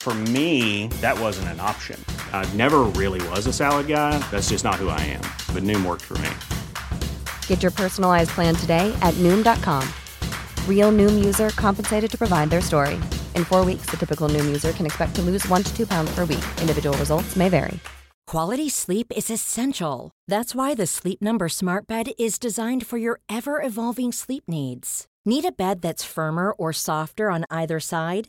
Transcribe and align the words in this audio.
For 0.00 0.14
me, 0.14 0.86
that 1.02 1.20
wasn't 1.20 1.48
an 1.48 1.60
option. 1.60 2.02
I 2.32 2.48
never 2.54 2.80
really 2.96 3.20
was 3.28 3.46
a 3.46 3.52
salad 3.52 3.86
guy. 3.86 4.18
That's 4.30 4.48
just 4.48 4.64
not 4.64 4.76
who 4.76 4.88
I 4.88 5.00
am. 5.00 5.20
But 5.54 5.62
Noom 5.62 5.84
worked 5.84 6.04
for 6.04 6.16
me. 6.18 6.30
Get 7.48 7.62
your 7.62 7.70
personalized 7.70 8.30
plan 8.30 8.54
today 8.54 8.96
at 9.02 9.12
Noom.com. 9.24 9.86
Real 10.66 10.90
Noom 10.90 11.22
user 11.22 11.50
compensated 11.50 12.10
to 12.12 12.16
provide 12.16 12.48
their 12.48 12.62
story. 12.62 12.94
In 13.36 13.44
four 13.44 13.62
weeks, 13.62 13.90
the 13.90 13.98
typical 13.98 14.30
Noom 14.30 14.46
user 14.46 14.72
can 14.72 14.86
expect 14.86 15.14
to 15.16 15.22
lose 15.22 15.46
one 15.48 15.62
to 15.64 15.76
two 15.76 15.86
pounds 15.86 16.10
per 16.14 16.24
week. 16.24 16.44
Individual 16.62 16.96
results 16.96 17.36
may 17.36 17.50
vary. 17.50 17.78
Quality 18.26 18.68
sleep 18.70 19.12
is 19.14 19.28
essential. 19.28 20.12
That's 20.28 20.54
why 20.54 20.74
the 20.74 20.86
Sleep 20.86 21.20
Number 21.20 21.48
Smart 21.48 21.86
Bed 21.86 22.12
is 22.16 22.38
designed 22.38 22.86
for 22.86 22.96
your 22.96 23.20
ever 23.28 23.60
evolving 23.60 24.12
sleep 24.12 24.44
needs. 24.48 25.06
Need 25.26 25.44
a 25.44 25.52
bed 25.52 25.82
that's 25.82 26.04
firmer 26.04 26.52
or 26.52 26.72
softer 26.72 27.30
on 27.30 27.44
either 27.50 27.80
side? 27.80 28.28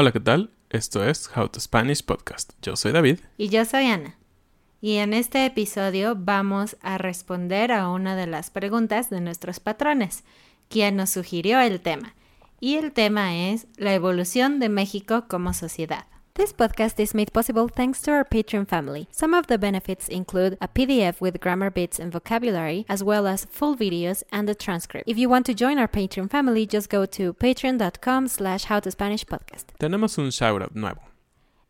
Hola, 0.00 0.12
¿qué 0.12 0.20
tal? 0.20 0.50
Esto 0.70 1.04
es 1.04 1.30
How 1.36 1.50
to 1.50 1.60
Spanish 1.60 2.02
Podcast. 2.02 2.52
Yo 2.62 2.74
soy 2.74 2.92
David. 2.92 3.20
Y 3.36 3.50
yo 3.50 3.66
soy 3.66 3.84
Ana. 3.84 4.16
Y 4.80 4.96
en 4.96 5.12
este 5.12 5.44
episodio 5.44 6.16
vamos 6.16 6.78
a 6.80 6.96
responder 6.96 7.70
a 7.70 7.90
una 7.90 8.16
de 8.16 8.26
las 8.26 8.48
preguntas 8.48 9.10
de 9.10 9.20
nuestros 9.20 9.60
patrones, 9.60 10.24
quien 10.70 10.96
nos 10.96 11.10
sugirió 11.10 11.60
el 11.60 11.82
tema. 11.82 12.14
Y 12.60 12.76
el 12.76 12.92
tema 12.92 13.36
es 13.50 13.66
la 13.76 13.92
evolución 13.92 14.58
de 14.58 14.70
México 14.70 15.26
como 15.28 15.52
sociedad. 15.52 16.06
This 16.34 16.52
podcast 16.52 17.00
is 17.00 17.12
made 17.12 17.32
possible 17.32 17.66
thanks 17.66 18.00
to 18.02 18.12
our 18.12 18.24
Patreon 18.24 18.68
family. 18.68 19.08
Some 19.10 19.34
of 19.34 19.48
the 19.48 19.58
benefits 19.58 20.08
include 20.08 20.56
a 20.60 20.68
PDF 20.68 21.20
with 21.20 21.40
grammar 21.40 21.70
bits 21.70 21.98
and 21.98 22.12
vocabulary, 22.12 22.86
as 22.88 23.02
well 23.02 23.26
as 23.26 23.46
full 23.46 23.74
videos 23.74 24.22
and 24.30 24.48
a 24.48 24.54
transcript. 24.54 25.08
If 25.08 25.18
you 25.18 25.28
want 25.28 25.44
to 25.46 25.54
join 25.54 25.76
our 25.76 25.88
Patreon 25.88 26.30
family, 26.30 26.66
just 26.66 26.88
go 26.88 27.04
to 27.04 27.32
patreon.com 27.34 28.28
slash 28.28 28.66
howtospanishpodcast. 28.66 29.72
Tenemos 29.78 30.18
un 30.18 30.30
shoutout 30.30 30.72
nuevo. 30.74 31.00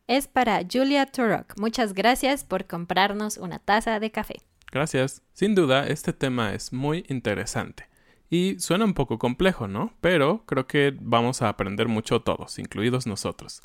Es 0.07 0.27
para 0.27 0.63
Julia 0.63 1.07
Turok. 1.07 1.57
Muchas 1.57 1.93
gracias 1.93 2.43
por 2.43 2.67
comprarnos 2.67 3.37
una 3.37 3.57
taza 3.57 3.99
de 3.99 4.11
café. 4.11 4.41
Gracias. 4.71 5.23
Sin 5.33 5.55
duda, 5.55 5.87
este 5.87 6.13
tema 6.13 6.53
es 6.53 6.71
muy 6.71 7.03
interesante. 7.09 7.87
Y 8.29 8.59
suena 8.59 8.85
un 8.85 8.93
poco 8.93 9.17
complejo, 9.17 9.67
¿no? 9.67 9.91
Pero 10.01 10.45
creo 10.45 10.67
que 10.67 10.95
vamos 11.01 11.41
a 11.41 11.49
aprender 11.49 11.87
mucho 11.87 12.21
todos, 12.21 12.59
incluidos 12.59 13.07
nosotros. 13.07 13.61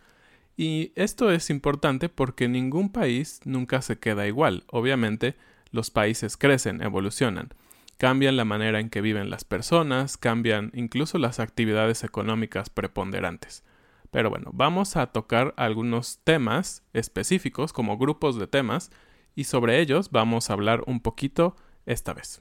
Y 0.56 0.92
esto 0.96 1.30
es 1.30 1.50
importante 1.50 2.08
porque 2.08 2.48
ningún 2.48 2.90
país 2.90 3.40
nunca 3.44 3.82
se 3.82 3.98
queda 3.98 4.26
igual. 4.26 4.64
Obviamente, 4.68 5.36
los 5.70 5.90
países 5.90 6.36
crecen, 6.36 6.80
evolucionan, 6.82 7.50
cambian 7.98 8.36
la 8.36 8.44
manera 8.44 8.80
en 8.80 8.88
que 8.88 9.02
viven 9.02 9.28
las 9.28 9.44
personas, 9.44 10.16
cambian 10.16 10.70
incluso 10.74 11.18
las 11.18 11.40
actividades 11.40 12.04
económicas 12.04 12.70
preponderantes. 12.70 13.64
Pero 14.10 14.30
bueno, 14.30 14.50
vamos 14.54 14.96
a 14.96 15.08
tocar 15.08 15.52
algunos 15.58 16.20
temas 16.24 16.82
específicos 16.94 17.72
como 17.72 17.98
grupos 17.98 18.38
de 18.38 18.46
temas 18.46 18.90
y 19.34 19.44
sobre 19.44 19.80
ellos 19.80 20.10
vamos 20.10 20.48
a 20.48 20.54
hablar 20.54 20.82
un 20.86 21.00
poquito 21.00 21.56
esta 21.84 22.14
vez. 22.14 22.40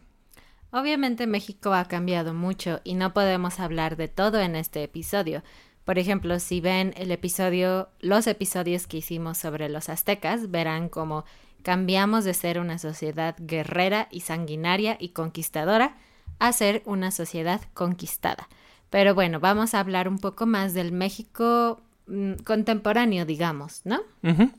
Obviamente 0.72 1.28
México 1.28 1.74
ha 1.74 1.86
cambiado 1.86 2.34
mucho 2.34 2.82
y 2.84 2.96
no 2.96 3.14
podemos 3.14 3.60
hablar 3.60 3.98
de 3.98 4.08
todo 4.08 4.40
en 4.40 4.56
este 4.56 4.84
episodio. 4.84 5.44
Por 5.86 6.00
ejemplo, 6.00 6.40
si 6.40 6.62
ven 6.62 6.94
el 6.98 7.12
episodio, 7.12 7.90
los 8.02 8.26
episodios 8.26 8.88
que 8.88 8.98
hicimos 8.98 9.38
sobre 9.38 9.70
los 9.70 9.88
aztecas, 9.88 10.50
verán 10.50 10.90
cómo 10.90 11.26
cambiamos 11.62 12.26
de 12.26 12.34
ser 12.34 12.60
una 12.60 12.80
sociedad 12.80 13.36
guerrera 13.40 14.08
y 14.12 14.22
sanguinaria 14.22 14.98
y 15.00 15.10
conquistadora 15.10 15.96
a 16.40 16.52
ser 16.54 16.82
una 16.86 17.12
sociedad 17.12 17.62
conquistada. 17.74 18.50
Pero 18.90 19.14
bueno, 19.14 19.40
vamos 19.40 19.74
a 19.74 19.80
hablar 19.80 20.08
un 20.08 20.18
poco 20.18 20.48
más 20.48 20.74
del 20.74 20.92
México 20.92 21.82
mm, 22.08 22.34
contemporáneo, 22.44 23.26
digamos, 23.26 23.82
¿no? 23.86 24.02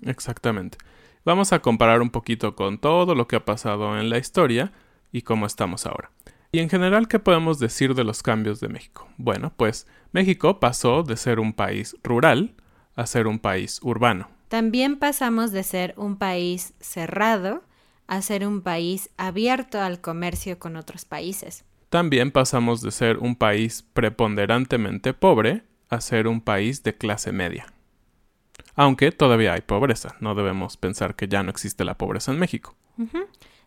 Exactamente. 0.03 0.79
Vamos 1.25 1.53
a 1.53 1.59
comparar 1.59 2.03
un 2.03 2.11
poquito 2.11 2.55
con 2.55 2.79
todo 2.79 3.17
lo 3.17 3.27
que 3.27 3.37
ha 3.37 3.45
pasado 3.45 3.99
en 3.99 4.11
la 4.11 4.19
historia 4.19 4.73
y 5.11 5.23
cómo 5.23 5.47
estamos 5.47 5.87
ahora. 5.87 6.11
Y 6.53 6.61
en 6.61 6.69
general, 6.69 7.09
¿qué 7.09 7.19
podemos 7.19 7.59
decir 7.59 7.95
de 7.95 8.05
los 8.05 8.23
cambios 8.23 8.61
de 8.61 8.69
México? 8.69 9.09
Bueno, 9.17 9.53
pues 9.57 9.87
México 10.13 10.61
pasó 10.61 11.03
de 11.03 11.17
ser 11.17 11.41
un 11.41 11.53
país 11.53 11.97
rural 12.03 12.55
a 12.95 13.07
ser 13.07 13.27
un 13.27 13.39
país 13.39 13.81
urbano. 13.83 14.29
También 14.49 14.97
pasamos 14.97 15.53
de 15.53 15.63
ser 15.63 15.95
un 15.97 16.17
país 16.17 16.75
cerrado 16.81 17.63
a 18.07 18.23
ser 18.23 18.47
un 18.47 18.63
país 18.63 19.11
abierto 19.17 19.81
al 19.81 20.01
comercio 20.01 20.59
con 20.59 20.77
otros 20.77 21.05
países. 21.05 21.65
También 21.89 22.31
pasamos 22.31 22.81
de 22.83 22.91
ser 22.91 23.19
un 23.19 23.37
país 23.37 23.85
preponderantemente 23.93 25.13
pobre 25.15 25.63
a 25.89 26.01
ser 26.01 26.29
un 26.29 26.41
país 26.41 26.83
de 26.83 26.97
clase 26.97 27.33
media. 27.33 27.67
Aunque 28.75 29.11
todavía 29.13 29.55
hay 29.55 29.63
pobreza, 29.63 30.17
no 30.21 30.35
debemos 30.35 30.77
pensar 30.77 31.17
que 31.17 31.29
ya 31.29 31.43
no 31.43 31.51
existe 31.51 31.85
la 31.85 31.97
pobreza 31.97 32.33
en 32.33 32.39
México. 32.39 32.77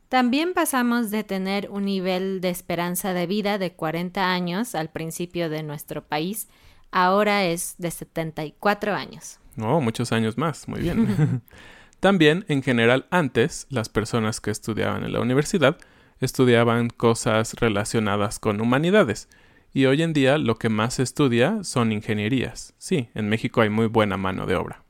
También 0.09 0.55
pasamos 0.55 1.11
de 1.11 1.23
tener 1.23 1.69
un 1.69 1.85
nivel 1.85 2.41
de 2.41 2.49
esperanza 2.49 3.13
de 3.13 3.27
vida 3.27 3.59
de 3.59 3.73
40 3.73 4.31
años 4.31 4.73
al 4.73 4.89
principio 4.89 5.51
de 5.51 5.61
nuestro 5.61 6.03
país, 6.03 6.47
ahora 6.91 7.45
es 7.45 7.75
de 7.77 7.91
74 7.91 8.95
años. 8.95 9.39
Oh, 9.59 9.79
muchos 9.81 10.11
años 10.11 10.35
más, 10.35 10.67
muy 10.67 10.81
bien. 10.81 11.43
También, 11.99 12.43
en 12.47 12.63
general, 12.63 13.05
antes, 13.11 13.67
las 13.69 13.87
personas 13.89 14.41
que 14.41 14.49
estudiaban 14.49 15.03
en 15.03 15.13
la 15.13 15.19
universidad 15.19 15.77
estudiaban 16.19 16.89
cosas 16.89 17.53
relacionadas 17.53 18.39
con 18.39 18.61
humanidades, 18.61 19.29
y 19.73 19.85
hoy 19.85 20.01
en 20.01 20.13
día 20.13 20.39
lo 20.39 20.57
que 20.57 20.69
más 20.69 20.95
se 20.95 21.03
estudia 21.03 21.63
son 21.63 21.91
ingenierías. 21.91 22.73
Sí, 22.79 23.09
en 23.13 23.29
México 23.29 23.61
hay 23.61 23.69
muy 23.69 23.85
buena 23.85 24.17
mano 24.17 24.47
de 24.47 24.55
obra. 24.55 24.83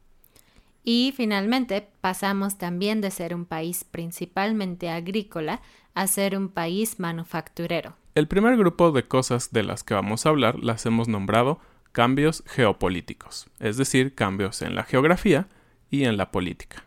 Y 0.83 1.13
finalmente 1.15 1.87
pasamos 2.01 2.57
también 2.57 3.01
de 3.01 3.11
ser 3.11 3.35
un 3.35 3.45
país 3.45 3.83
principalmente 3.83 4.89
agrícola 4.89 5.61
a 5.93 6.07
ser 6.07 6.37
un 6.37 6.49
país 6.49 6.99
manufacturero. 6.99 7.95
El 8.15 8.27
primer 8.27 8.57
grupo 8.57 8.91
de 8.91 9.03
cosas 9.03 9.51
de 9.51 9.63
las 9.63 9.83
que 9.83 9.93
vamos 9.93 10.25
a 10.25 10.29
hablar 10.29 10.59
las 10.59 10.85
hemos 10.85 11.07
nombrado 11.07 11.59
cambios 11.91 12.43
geopolíticos, 12.47 13.47
es 13.59 13.77
decir, 13.77 14.15
cambios 14.15 14.61
en 14.61 14.75
la 14.75 14.83
geografía 14.83 15.47
y 15.89 16.05
en 16.05 16.17
la 16.17 16.31
política. 16.31 16.83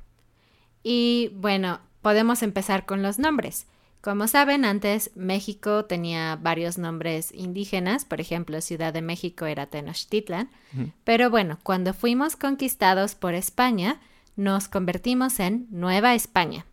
Y 0.82 1.31
bueno, 1.34 1.81
podemos 2.00 2.43
empezar 2.43 2.87
con 2.87 3.02
los 3.02 3.19
nombres. 3.19 3.66
Como 4.02 4.26
saben, 4.26 4.64
antes 4.64 5.12
México 5.14 5.84
tenía 5.84 6.34
varios 6.34 6.76
nombres 6.76 7.32
indígenas, 7.32 8.04
por 8.04 8.20
ejemplo, 8.20 8.60
Ciudad 8.60 8.93
de 8.93 9.00
México 9.00 9.46
era 9.46 9.66
Tenochtitlan, 9.66 10.50
pero 11.04 11.31
bueno, 11.31 11.60
cuando 11.62 11.94
fuimos 11.94 12.34
conquistados 12.34 13.14
por 13.14 13.34
España, 13.34 14.00
nos 14.34 14.66
convertimos 14.66 15.38
en 15.38 15.69
Nueva 15.70 16.16
España. 16.16 16.66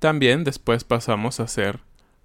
También 0.00 0.42
después 0.42 0.82
pasamos 0.82 1.38
a 1.38 1.46
ser 1.46 1.78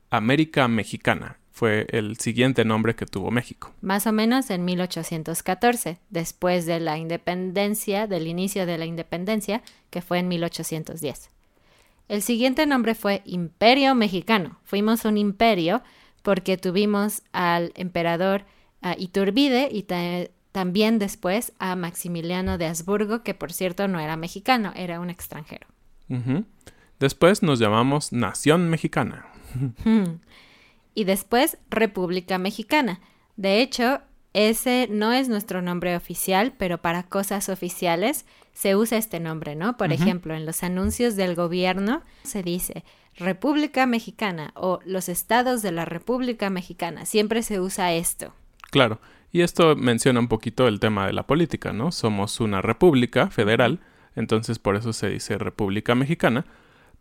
América 0.09 0.67
Mexicana. 0.67 1.37
fue 1.51 1.85
el 1.89 2.17
siguiente 2.17 2.63
nombre 2.63 2.95
que 2.95 3.05
tuvo 3.05 3.31
México. 3.31 3.73
Más 3.81 4.07
o 4.07 4.13
menos 4.13 4.49
en 4.49 4.63
1814, 4.63 5.99
después 6.09 6.65
de 6.65 6.79
la 6.79 6.97
independencia, 6.97 8.07
del 8.07 8.27
inicio 8.27 8.65
de 8.65 8.77
la 8.77 8.85
independencia, 8.85 9.61
que 9.89 10.01
fue 10.01 10.19
en 10.19 10.29
1810. 10.29 11.29
El 12.09 12.23
siguiente 12.23 12.65
nombre 12.65 12.95
fue 12.95 13.21
Imperio 13.23 13.93
Mexicano. 13.93 14.59
Fuimos 14.63 15.05
un 15.05 15.17
imperio 15.17 15.83
porque 16.23 16.57
tuvimos 16.57 17.21
al 17.31 17.71
emperador 17.75 18.45
uh, 18.81 18.99
Iturbide 18.99 19.69
y 19.71 19.85
también 20.51 20.97
después 20.97 21.53
a 21.59 21.75
Maximiliano 21.75 22.57
de 22.57 22.65
Habsburgo, 22.65 23.21
que 23.21 23.35
por 23.35 23.53
cierto 23.53 23.87
no 23.87 23.99
era 23.99 24.17
mexicano, 24.17 24.73
era 24.75 24.99
un 24.99 25.11
extranjero. 25.11 25.67
Después 26.99 27.43
nos 27.43 27.59
llamamos 27.59 28.11
Nación 28.11 28.69
Mexicana. 28.71 29.27
y 30.95 31.03
después 31.03 31.59
República 31.69 32.39
Mexicana. 32.39 33.01
De 33.37 33.61
hecho, 33.61 34.01
ese 34.33 34.87
no 34.91 35.11
es 35.11 35.27
nuestro 35.29 35.61
nombre 35.61 35.95
oficial, 35.95 36.53
pero 36.57 36.77
para 36.79 37.03
cosas 37.03 37.49
oficiales 37.49 38.25
se 38.53 38.75
usa 38.75 38.97
este 38.97 39.19
nombre, 39.19 39.55
¿no? 39.55 39.77
Por 39.77 39.91
ejemplo, 39.91 40.35
en 40.35 40.45
los 40.45 40.63
anuncios 40.63 41.15
del 41.15 41.35
gobierno 41.35 42.03
se 42.23 42.43
dice 42.43 42.83
República 43.17 43.85
Mexicana 43.85 44.51
o 44.55 44.79
los 44.85 45.09
estados 45.09 45.61
de 45.61 45.71
la 45.71 45.85
República 45.85 46.49
Mexicana. 46.49 47.05
Siempre 47.05 47.41
se 47.43 47.59
usa 47.59 47.93
esto. 47.93 48.33
Claro, 48.69 48.99
y 49.31 49.41
esto 49.41 49.75
menciona 49.75 50.19
un 50.19 50.27
poquito 50.27 50.67
el 50.67 50.79
tema 50.79 51.07
de 51.07 51.13
la 51.13 51.25
política, 51.25 51.73
¿no? 51.73 51.91
Somos 51.91 52.39
una 52.39 52.61
república 52.61 53.29
federal, 53.29 53.79
entonces 54.15 54.59
por 54.59 54.75
eso 54.75 54.93
se 54.93 55.09
dice 55.09 55.37
República 55.37 55.95
Mexicana, 55.95 56.45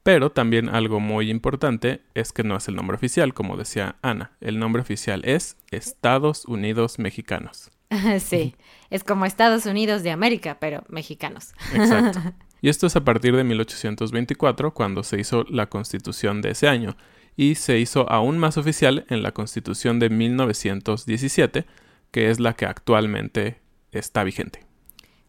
pero 0.08 0.32
también 0.32 0.70
algo 0.70 1.00
muy 1.00 1.31
importante 1.31 2.00
es 2.14 2.32
que 2.32 2.43
no 2.43 2.56
es 2.56 2.66
el 2.66 2.76
nombre 2.76 2.94
oficial, 2.96 3.34
como 3.34 3.58
decía 3.58 3.96
Ana. 4.00 4.32
El 4.40 4.58
nombre 4.58 4.81
oficial 4.81 5.22
es 5.26 5.58
Estados 5.70 6.46
Unidos 6.46 6.99
Mexicanos. 6.99 7.70
sí, 8.19 8.56
es 8.88 9.05
como 9.05 9.26
Estados 9.26 9.66
Unidos 9.66 10.02
de 10.02 10.10
América, 10.10 10.56
pero 10.60 10.82
mexicanos. 10.88 11.52
Exacto. 11.75 12.20
Y 12.62 12.70
esto 12.70 12.87
es 12.87 12.96
a 12.96 13.05
partir 13.05 13.37
de 13.37 13.44
1824, 13.44 14.72
cuando 14.72 15.05
se 15.05 15.20
hizo 15.20 15.44
la 15.44 15.69
constitución 15.69 16.40
de 16.40 16.52
ese 16.52 16.69
año, 16.69 16.96
y 17.37 17.54
se 17.56 17.78
hizo 17.78 18.11
aún 18.11 18.38
más 18.38 18.56
oficial 18.56 19.04
en 19.11 19.22
la 19.22 19.32
constitución 19.32 19.99
de 19.99 20.08
1917, 20.08 21.66
que 22.11 22.31
es 22.31 22.40
la 22.40 22.54
que 22.54 22.64
actualmente 22.64 23.61
está 23.93 24.25
vigente. 24.25 24.64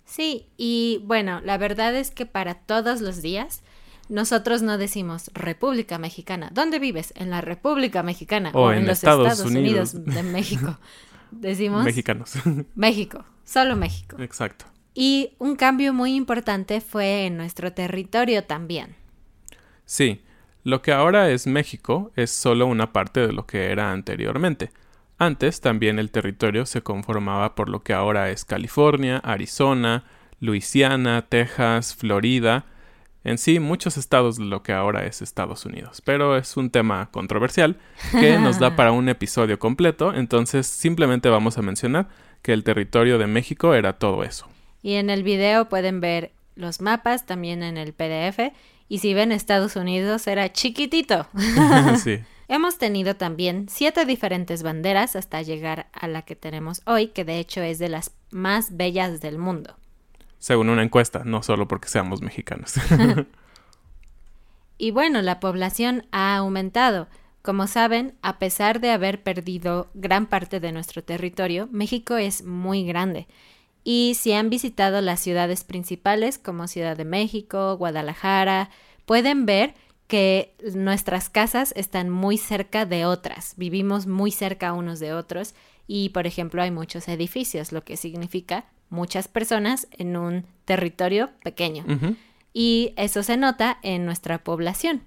Sí, 0.06 0.48
y 0.58 1.04
bueno, 1.04 1.40
la 1.44 1.60
verdad 1.60 1.94
es 1.96 2.10
que 2.10 2.26
para 2.26 2.56
todos 2.56 3.02
los 3.02 3.22
días 3.22 3.62
nosotros 4.10 4.62
no 4.62 4.78
decimos 4.78 5.32
República 5.34 5.98
Mexicana. 5.98 6.50
¿Dónde 6.52 6.80
vives? 6.80 7.14
En 7.16 7.30
la 7.30 7.42
República 7.42 8.04
Mexicana 8.04 8.52
o, 8.54 8.72
en, 8.72 8.86
los 8.86 8.98
Estados, 8.98 9.40
Unidos. 9.42 10.04
de 10.04 10.24
México. 10.24 10.78
Decimos 11.32 11.86
mexicanos. 11.86 12.34
México, 12.74 13.24
solo 13.44 13.76
México. 13.76 14.18
Exacto. 14.20 14.66
Y 14.96 15.36
un 15.38 15.56
cambio 15.56 15.94
muy 15.94 16.16
importante 16.16 16.82
fue 16.82 17.28
en 17.28 17.38
nuestro 17.38 17.72
territorio 17.72 18.44
también. 18.44 18.96
Sí, 19.86 20.22
lo 20.64 20.82
que 20.82 20.92
ahora 20.92 21.30
es 21.30 21.46
México 21.46 22.12
es 22.16 22.32
solo 22.32 22.66
una 22.66 22.92
parte 22.92 23.26
de 23.26 23.32
lo 23.32 23.46
que 23.46 23.72
era 23.72 23.92
anteriormente. 23.92 24.72
Antes 25.20 25.62
también 25.62 26.00
el 26.00 26.12
territorio 26.12 26.66
se 26.66 26.82
conformaba 26.82 27.54
por 27.54 27.70
lo 27.70 27.84
que 27.84 27.94
ahora 27.94 28.32
es 28.32 28.44
California, 28.44 29.18
Arizona, 29.18 30.06
Luisiana, 30.40 31.28
Texas, 31.28 31.96
Florida, 31.96 32.66
en 33.24 33.38
sí 33.38 33.60
muchos 33.60 33.98
estados 33.98 34.38
de 34.38 34.46
lo 34.46 34.64
que 34.64 34.74
ahora 34.74 35.06
es 35.06 35.22
Estados 35.22 35.66
Unidos. 35.66 36.02
Pero 36.04 36.38
es 36.38 36.58
un 36.58 36.70
tema 36.70 37.10
controversial 37.12 37.78
que 38.12 38.38
nos 38.38 38.60
da 38.60 38.76
para 38.76 38.92
un 38.92 39.10
episodio 39.10 39.60
completo, 39.60 40.14
entonces 40.14 40.68
simplemente 40.68 41.30
vamos 41.30 41.58
a 41.58 41.62
mencionar 41.62 42.08
que 42.42 42.54
el 42.54 42.64
territorio 42.64 43.18
de 43.18 43.28
México 43.28 43.74
era 43.74 43.94
todo 43.94 44.24
eso. 44.24 44.48
Y 44.82 44.94
en 44.94 45.10
el 45.10 45.24
video 45.24 45.68
pueden 45.68 46.00
ver 46.00 46.32
los 46.56 46.82
mapas, 46.82 47.26
también 47.26 47.64
en 47.64 47.78
el 47.78 47.94
PDF, 47.94 48.54
y 48.88 49.00
si 49.00 49.14
ven 49.14 49.32
Estados 49.32 49.76
Unidos 49.76 50.26
era 50.28 50.52
chiquitito. 50.52 51.28
sí. 52.04 52.20
Hemos 52.48 52.80
tenido 52.80 53.16
también 53.16 53.68
siete 53.70 54.06
diferentes 54.06 54.64
banderas 54.64 55.16
hasta 55.16 55.42
llegar 55.44 55.88
a 55.94 56.08
la 56.08 56.24
que 56.24 56.36
tenemos 56.36 56.82
hoy, 56.86 57.10
que 57.10 57.24
de 57.24 57.38
hecho 57.38 57.62
es 57.62 57.78
de 57.78 57.90
las 57.90 58.12
más 58.32 58.76
bellas 58.76 59.22
del 59.22 59.38
mundo 59.38 59.76
según 60.40 60.70
una 60.70 60.84
encuesta, 60.84 61.24
no 61.26 61.44
solo 61.44 61.68
porque 61.68 61.90
seamos 61.90 62.22
mexicanos. 62.22 62.74
y 64.78 64.92
bueno, 64.92 65.22
la 65.22 65.40
población 65.40 66.06
ha 66.12 66.36
aumentado. 66.38 67.08
Como 67.42 67.68
saben, 67.68 68.16
a 68.22 68.38
pesar 68.38 68.82
de 68.82 68.92
haber 68.92 69.24
perdido 69.24 69.90
gran 69.94 70.26
parte 70.26 70.60
de 70.60 70.72
nuestro 70.72 71.04
territorio, 71.04 71.70
México 71.72 72.18
es 72.18 72.44
muy 72.44 72.86
grande. 72.86 73.28
Y 73.84 74.16
si 74.20 74.34
han 74.34 74.50
visitado 74.50 75.02
las 75.02 75.22
ciudades 75.22 75.64
principales 75.64 76.38
como 76.38 76.68
Ciudad 76.68 76.98
de 76.98 77.06
México, 77.06 77.78
Guadalajara, 77.78 78.70
pueden 79.06 79.46
ver 79.46 79.74
que 80.08 80.56
nuestras 80.74 81.30
casas 81.30 81.74
están 81.78 82.10
muy 82.10 82.38
cerca 82.38 82.86
de 82.86 83.06
otras, 83.06 83.54
vivimos 83.58 84.08
muy 84.08 84.32
cerca 84.32 84.74
unos 84.74 85.00
de 85.00 85.14
otros 85.14 85.54
y, 85.88 86.10
por 86.10 86.28
ejemplo, 86.28 86.62
hay 86.62 86.72
muchos 86.72 87.08
edificios, 87.08 87.72
lo 87.72 87.84
que 87.84 87.96
significa 87.96 88.66
muchas 88.90 89.28
personas 89.28 89.88
en 89.92 90.18
un 90.18 90.46
territorio 90.66 91.30
pequeño. 91.44 91.86
Y 92.54 92.94
eso 92.98 93.24
se 93.24 93.38
nota 93.38 93.78
en 93.84 94.06
nuestra 94.06 94.44
población. 94.44 95.04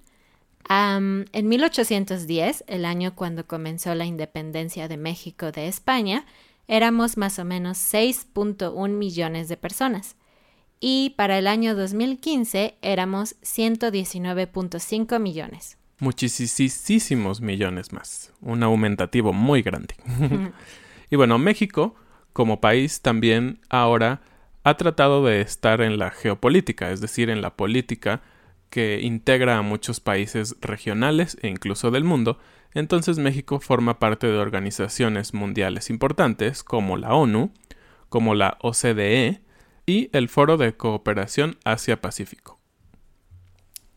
en 0.69 1.49
1810, 1.49 2.64
el 2.67 2.84
año 2.84 3.14
cuando 3.14 3.46
comenzó 3.46 3.94
la 3.94 4.05
independencia 4.05 4.88
de 4.88 4.96
México 4.96 5.52
de 5.52 5.69
España, 5.69 6.25
éramos 6.69 7.17
más 7.17 7.38
o 7.38 7.44
menos 7.44 7.79
6.1 7.79 8.88
millones 8.90 9.49
de 9.49 9.56
personas. 9.56 10.17
Y 10.81 11.11
para 11.11 11.38
el 11.38 11.46
año 11.46 11.76
2015 11.76 12.76
éramos 12.82 13.37
119.5 13.43 15.20
millones. 15.20 15.79
Muchísimos 16.00 17.40
millones 17.40 17.93
más. 17.93 18.32
Un 18.40 18.64
aumentativo 18.64 19.32
muy 19.32 19.62
grande. 19.62 19.94
y 21.11 21.14
bueno, 21.14 21.38
México 21.38 21.94
como 22.32 22.61
país 22.61 23.00
también 23.00 23.61
ahora 23.69 24.20
ha 24.64 24.76
tratado 24.76 25.25
de 25.25 25.40
estar 25.40 25.81
en 25.81 25.99
la 25.99 26.11
geopolítica, 26.11 26.90
es 26.90 27.00
decir, 27.00 27.31
en 27.31 27.43
la 27.43 27.56
política 27.56 28.23
que 28.70 29.00
integra 29.02 29.58
a 29.58 29.62
muchos 29.62 30.00
países 30.00 30.56
regionales 30.61 31.37
e 31.43 31.49
incluso 31.49 31.90
del 31.90 32.05
mundo, 32.05 32.38
entonces 32.75 33.19
México 33.19 33.61
forma 33.61 33.99
parte 33.99 34.26
de 34.26 34.38
organizaciones 34.38 35.34
mundiales 35.34 35.90
importantes 35.90 36.62
como 36.62 36.96
la 36.96 37.14
ONU, 37.14 37.52
como 38.08 38.34
la 38.34 38.56
OCDE 38.62 39.43
y 39.84 40.08
el 40.12 40.29
Foro 40.29 40.56
de 40.56 40.76
Cooperación 40.76 41.58
Asia-Pacífico. 41.64 42.58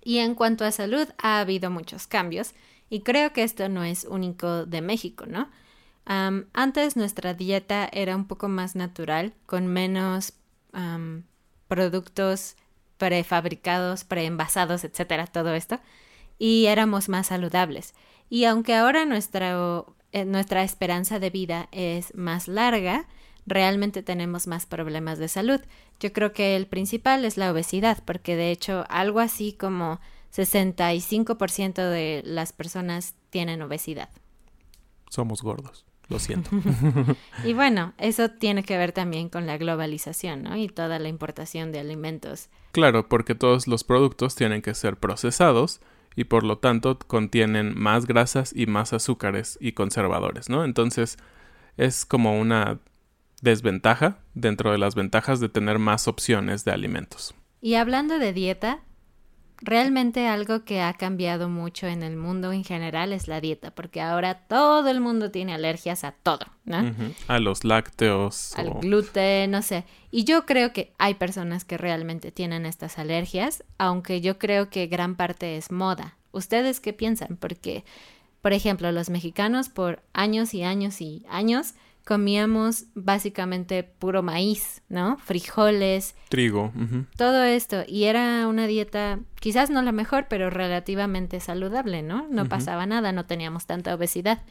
Y 0.03 0.17
en 0.17 0.35
cuanto 0.35 0.65
a 0.65 0.71
salud, 0.71 1.07
ha 1.17 1.39
habido 1.39 1.69
muchos 1.71 2.05
cambios, 2.05 2.53
y 2.89 3.01
creo 3.01 3.33
que 3.33 3.43
esto 3.43 3.69
no 3.69 3.83
es 3.83 4.05
único 4.05 4.65
de 4.65 4.81
México, 4.81 5.25
¿no? 5.25 5.49
Antes 6.05 6.95
nuestra 6.95 7.33
dieta 7.33 7.89
era 7.91 8.15
un 8.15 8.27
poco 8.27 8.47
más 8.47 8.75
natural, 8.75 9.33
con 9.45 9.67
menos 9.67 10.33
productos 11.67 12.55
prefabricados, 12.97 14.03
preenvasados, 14.03 14.83
etcétera, 14.83 15.27
todo 15.27 15.53
esto, 15.53 15.79
y 16.37 16.65
éramos 16.67 17.09
más 17.09 17.27
saludables. 17.27 17.93
Y 18.29 18.45
aunque 18.45 18.75
ahora 18.75 19.05
nuestra, 19.05 19.83
eh, 20.11 20.25
nuestra 20.25 20.63
esperanza 20.63 21.19
de 21.19 21.29
vida 21.29 21.67
es 21.71 22.15
más 22.15 22.47
larga, 22.47 23.07
realmente 23.45 24.03
tenemos 24.03 24.47
más 24.47 24.65
problemas 24.65 25.19
de 25.19 25.27
salud. 25.27 25.61
Yo 25.99 26.11
creo 26.13 26.33
que 26.33 26.55
el 26.55 26.67
principal 26.67 27.25
es 27.25 27.37
la 27.37 27.51
obesidad, 27.51 27.99
porque 28.05 28.35
de 28.35 28.51
hecho 28.51 28.85
algo 28.89 29.19
así 29.19 29.53
como 29.53 29.99
65% 30.33 31.75
de 31.89 32.21
las 32.25 32.53
personas 32.53 33.15
tienen 33.29 33.61
obesidad. 33.61 34.09
Somos 35.09 35.41
gordos. 35.41 35.85
Lo 36.07 36.19
siento. 36.19 36.51
y 37.43 37.53
bueno, 37.53 37.93
eso 37.97 38.29
tiene 38.29 38.63
que 38.63 38.77
ver 38.77 38.91
también 38.91 39.29
con 39.29 39.47
la 39.47 39.57
globalización, 39.57 40.43
¿no? 40.43 40.55
Y 40.55 40.67
toda 40.67 40.99
la 40.99 41.09
importación 41.09 41.71
de 41.71 41.79
alimentos. 41.79 42.49
Claro, 42.71 43.09
porque 43.09 43.35
todos 43.35 43.67
los 43.67 43.83
productos 43.83 44.35
tienen 44.35 44.61
que 44.61 44.75
ser 44.75 44.97
procesados 44.97 45.81
y 46.15 46.25
por 46.25 46.43
lo 46.43 46.57
tanto 46.57 46.97
contienen 46.99 47.77
más 47.77 48.05
grasas 48.05 48.53
y 48.55 48.67
más 48.67 48.93
azúcares 48.93 49.57
y 49.59 49.73
conservadores, 49.73 50.49
¿no? 50.49 50.63
Entonces 50.63 51.17
es 51.77 52.05
como 52.05 52.39
una 52.39 52.79
desventaja 53.41 54.19
dentro 54.33 54.71
de 54.71 54.77
las 54.77 54.95
ventajas 54.95 55.39
de 55.39 55.49
tener 55.49 55.79
más 55.79 56.07
opciones 56.07 56.65
de 56.65 56.71
alimentos. 56.71 57.35
Y 57.61 57.75
hablando 57.75 58.19
de 58.19 58.31
dieta, 58.31 58.81
Realmente 59.61 60.27
algo 60.27 60.65
que 60.65 60.81
ha 60.81 60.93
cambiado 60.93 61.47
mucho 61.49 61.87
en 61.87 62.03
el 62.03 62.17
mundo 62.17 62.51
en 62.51 62.63
general 62.63 63.13
es 63.13 63.27
la 63.27 63.39
dieta, 63.39 63.71
porque 63.71 64.01
ahora 64.01 64.35
todo 64.47 64.89
el 64.89 64.99
mundo 64.99 65.31
tiene 65.31 65.53
alergias 65.53 66.03
a 66.03 66.11
todo, 66.11 66.45
¿no? 66.65 66.93
A 67.27 67.39
los 67.39 67.63
lácteos. 67.63 68.53
Al 68.57 68.71
gluten, 68.81 69.51
no 69.51 69.61
sé. 69.61 69.85
Y 70.11 70.25
yo 70.25 70.45
creo 70.45 70.73
que 70.73 70.93
hay 70.97 71.13
personas 71.13 71.63
que 71.63 71.77
realmente 71.77 72.31
tienen 72.31 72.65
estas 72.65 72.99
alergias, 72.99 73.63
aunque 73.77 74.19
yo 74.21 74.37
creo 74.37 74.69
que 74.69 74.87
gran 74.87 75.15
parte 75.15 75.57
es 75.57 75.71
moda. 75.71 76.17
¿Ustedes 76.31 76.81
qué 76.81 76.91
piensan? 76.91 77.37
Porque 77.37 77.85
Por 78.45 78.53
ejemplo, 78.53 78.91
los 78.91 79.09
mexicanos 79.09 79.69
por 79.69 80.03
años 80.13 80.53
y 80.53 80.61
años 80.61 81.01
y 81.01 81.23
años 81.29 81.73
comíamos 82.05 82.85
básicamente 82.93 83.83
puro 83.83 84.23
maíz, 84.23 84.83
¿no? 84.87 85.17
Frijoles. 85.17 86.15
Trigo. 86.29 86.71
Todo 87.17 87.43
esto. 87.43 87.83
Y 87.87 88.05
era 88.05 88.47
una 88.47 88.67
dieta, 88.67 89.19
quizás 89.39 89.69
no 89.69 89.81
la 89.81 89.91
mejor, 89.91 90.27
pero 90.29 90.49
relativamente 90.49 91.39
saludable, 91.39 92.03
¿no? 92.03 92.27
No 92.29 92.45
pasaba 92.45 92.85
nada, 92.85 93.11
no 93.11 93.25
teníamos 93.25 93.65
tanta 93.65 93.93
obesidad. 93.93 94.43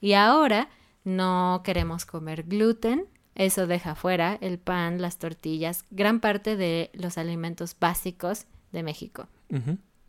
Y 0.00 0.12
ahora 0.14 0.68
no 1.04 1.62
queremos 1.64 2.04
comer 2.04 2.42
gluten. 2.42 3.06
Eso 3.36 3.66
deja 3.66 3.94
fuera 3.94 4.36
el 4.40 4.58
pan, 4.58 5.00
las 5.00 5.18
tortillas, 5.18 5.84
gran 5.90 6.20
parte 6.20 6.56
de 6.56 6.90
los 6.94 7.18
alimentos 7.18 7.76
básicos 7.78 8.46
de 8.72 8.82
México. 8.82 9.28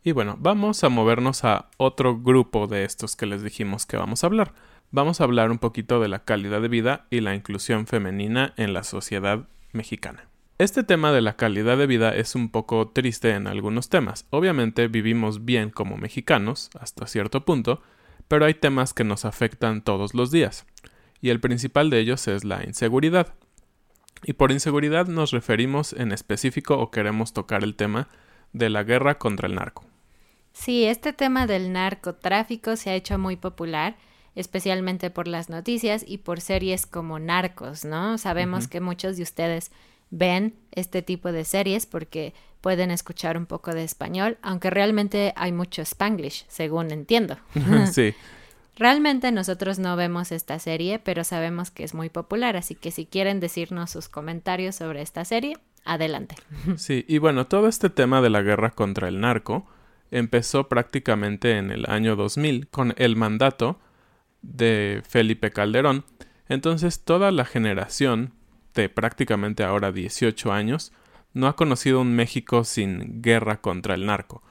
Y 0.02 0.12
bueno, 0.12 0.36
vamos 0.40 0.82
a 0.82 0.88
movernos 0.88 1.44
a 1.44 1.68
otro 1.76 2.18
grupo 2.18 2.66
de 2.66 2.84
estos 2.84 3.14
que 3.14 3.26
les 3.26 3.42
dijimos 3.42 3.86
que 3.86 3.96
vamos 3.96 4.24
a 4.24 4.26
hablar. 4.26 4.54
Vamos 4.90 5.20
a 5.20 5.24
hablar 5.24 5.50
un 5.50 5.58
poquito 5.58 6.00
de 6.00 6.08
la 6.08 6.24
calidad 6.24 6.62
de 6.62 6.68
vida 6.68 7.06
y 7.10 7.20
la 7.20 7.34
inclusión 7.34 7.86
femenina 7.86 8.54
en 8.56 8.72
la 8.72 8.84
sociedad 8.84 9.46
mexicana. 9.72 10.30
Este 10.56 10.82
tema 10.82 11.12
de 11.12 11.20
la 11.20 11.36
calidad 11.36 11.76
de 11.76 11.86
vida 11.86 12.16
es 12.16 12.34
un 12.34 12.48
poco 12.48 12.88
triste 12.88 13.32
en 13.32 13.46
algunos 13.46 13.90
temas. 13.90 14.26
Obviamente 14.30 14.88
vivimos 14.88 15.44
bien 15.44 15.68
como 15.68 15.98
mexicanos, 15.98 16.70
hasta 16.80 17.06
cierto 17.06 17.44
punto, 17.44 17.82
pero 18.28 18.46
hay 18.46 18.54
temas 18.54 18.94
que 18.94 19.04
nos 19.04 19.26
afectan 19.26 19.82
todos 19.82 20.14
los 20.14 20.30
días. 20.30 20.64
Y 21.20 21.28
el 21.28 21.40
principal 21.40 21.90
de 21.90 22.00
ellos 22.00 22.26
es 22.26 22.44
la 22.44 22.64
inseguridad. 22.64 23.34
Y 24.24 24.32
por 24.32 24.52
inseguridad 24.52 25.06
nos 25.06 25.32
referimos 25.32 25.92
en 25.92 26.12
específico 26.12 26.78
o 26.78 26.90
queremos 26.90 27.34
tocar 27.34 27.62
el 27.62 27.76
tema 27.76 28.08
de 28.54 28.70
la 28.70 28.84
guerra 28.84 29.18
contra 29.18 29.48
el 29.48 29.54
narco. 29.54 29.84
Sí, 30.54 30.86
este 30.86 31.12
tema 31.12 31.46
del 31.46 31.74
narcotráfico 31.74 32.74
se 32.76 32.88
ha 32.88 32.94
hecho 32.94 33.18
muy 33.18 33.36
popular, 33.36 33.96
especialmente 34.34 35.10
por 35.10 35.28
las 35.28 35.48
noticias 35.48 36.04
y 36.06 36.18
por 36.18 36.40
series 36.40 36.86
como 36.86 37.18
Narcos, 37.18 37.84
¿no? 37.84 38.18
Sabemos 38.18 38.68
que 38.68 38.80
muchos 38.80 39.16
de 39.16 39.22
ustedes 39.22 39.70
ven 40.10 40.54
este 40.72 41.02
tipo 41.02 41.32
de 41.32 41.44
series 41.44 41.86
porque 41.86 42.34
pueden 42.60 42.90
escuchar 42.90 43.36
un 43.36 43.46
poco 43.46 43.72
de 43.72 43.84
español, 43.84 44.38
aunque 44.42 44.70
realmente 44.70 45.32
hay 45.36 45.52
mucho 45.52 45.82
spanglish, 45.82 46.44
según 46.48 46.90
entiendo. 46.90 47.36
sí, 47.92 48.14
Realmente 48.78 49.32
nosotros 49.32 49.80
no 49.80 49.96
vemos 49.96 50.30
esta 50.30 50.60
serie, 50.60 51.00
pero 51.00 51.24
sabemos 51.24 51.72
que 51.72 51.82
es 51.82 51.94
muy 51.94 52.10
popular, 52.10 52.56
así 52.56 52.76
que 52.76 52.92
si 52.92 53.06
quieren 53.06 53.40
decirnos 53.40 53.90
sus 53.90 54.08
comentarios 54.08 54.76
sobre 54.76 55.02
esta 55.02 55.24
serie, 55.24 55.56
adelante. 55.84 56.36
sí. 56.76 57.04
Y 57.08 57.18
bueno, 57.18 57.48
todo 57.48 57.66
este 57.66 57.90
tema 57.90 58.22
de 58.22 58.30
la 58.30 58.40
guerra 58.40 58.70
contra 58.70 59.08
el 59.08 59.20
narco 59.20 59.66
empezó 60.12 60.68
prácticamente 60.68 61.58
en 61.58 61.72
el 61.72 61.90
año 61.90 62.14
2000 62.14 62.68
con 62.68 62.94
el 62.96 63.16
mandato 63.16 63.80
de 64.42 65.02
Felipe 65.06 65.50
Calderón. 65.50 66.04
Entonces 66.48 67.04
toda 67.04 67.30
la 67.30 67.44
generación 67.44 68.32
de 68.74 68.88
prácticamente 68.88 69.64
ahora 69.64 69.92
18 69.92 70.52
años 70.52 70.92
no 71.34 71.46
ha 71.46 71.56
conocido 71.56 72.00
un 72.00 72.14
México 72.14 72.64
sin 72.64 73.22
guerra 73.22 73.60
contra 73.60 73.94
el 73.94 74.06
narco. 74.06 74.42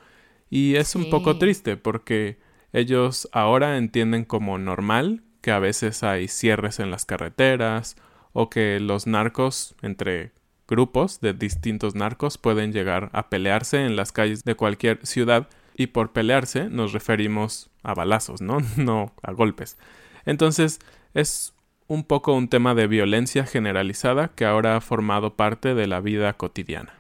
Y 0.50 0.76
es 0.76 0.96
un 0.96 1.10
poco 1.10 1.38
triste 1.38 1.76
porque 1.76 2.40
ellos 2.74 3.28
ahora 3.32 3.78
entienden 3.78 4.26
como 4.26 4.58
normal 4.58 5.24
que 5.42 5.52
a 5.52 5.60
veces 5.60 6.04
hay 6.04 6.28
cierres 6.28 6.80
en 6.80 6.92
las 6.92 7.06
carreteras 7.06 7.96
o 8.34 8.50
que 8.50 8.80
los 8.80 9.08
narcos 9.08 9.76
entre 9.82 10.32
grupos 10.68 11.22
de 11.22 11.34
distintos 11.34 11.96
narcos 11.96 12.38
pueden 12.38 12.72
llegar 12.74 13.10
a 13.14 13.30
pelearse 13.30 13.86
en 13.86 13.96
las 13.96 14.12
calles 14.12 14.44
de 14.44 14.56
cualquier 14.56 15.06
ciudad 15.06 15.48
y 15.78 15.88
por 15.88 16.12
pelearse 16.12 16.70
nos 16.70 16.92
referimos 16.92 17.70
a 17.84 17.94
balazos, 17.94 18.42
¿no? 18.42 18.58
No 18.76 19.14
a 19.22 19.32
golpes. 19.32 19.78
Entonces 20.26 20.80
es 21.14 21.54
un 21.88 22.04
poco 22.04 22.34
un 22.34 22.50
tema 22.50 22.76
de 22.76 22.88
violencia 22.88 23.46
generalizada 23.46 24.30
que 24.30 24.44
ahora 24.44 24.76
ha 24.76 24.82
formado 24.82 25.36
parte 25.36 25.74
de 25.74 25.88
la 25.88 26.02
vida 26.02 26.34
cotidiana. 26.34 26.94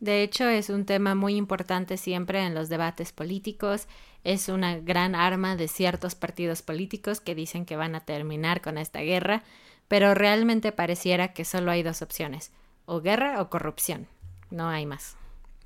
De 0.00 0.22
hecho, 0.22 0.48
es 0.48 0.70
un 0.70 0.84
tema 0.84 1.14
muy 1.14 1.36
importante 1.36 1.96
siempre 1.96 2.44
en 2.44 2.54
los 2.54 2.68
debates 2.68 3.12
políticos. 3.12 3.86
Es 4.24 4.48
una 4.48 4.76
gran 4.78 5.14
arma 5.14 5.54
de 5.56 5.68
ciertos 5.68 6.14
partidos 6.14 6.62
políticos 6.62 7.20
que 7.20 7.34
dicen 7.34 7.64
que 7.64 7.76
van 7.76 7.94
a 7.94 8.00
terminar 8.00 8.60
con 8.60 8.76
esta 8.76 9.00
guerra, 9.00 9.44
pero 9.86 10.14
realmente 10.14 10.72
pareciera 10.72 11.32
que 11.32 11.44
solo 11.44 11.70
hay 11.70 11.82
dos 11.82 12.02
opciones, 12.02 12.52
o 12.86 13.00
guerra 13.00 13.40
o 13.40 13.48
corrupción. 13.48 14.08
No 14.50 14.68
hay 14.68 14.84
más. 14.84 15.16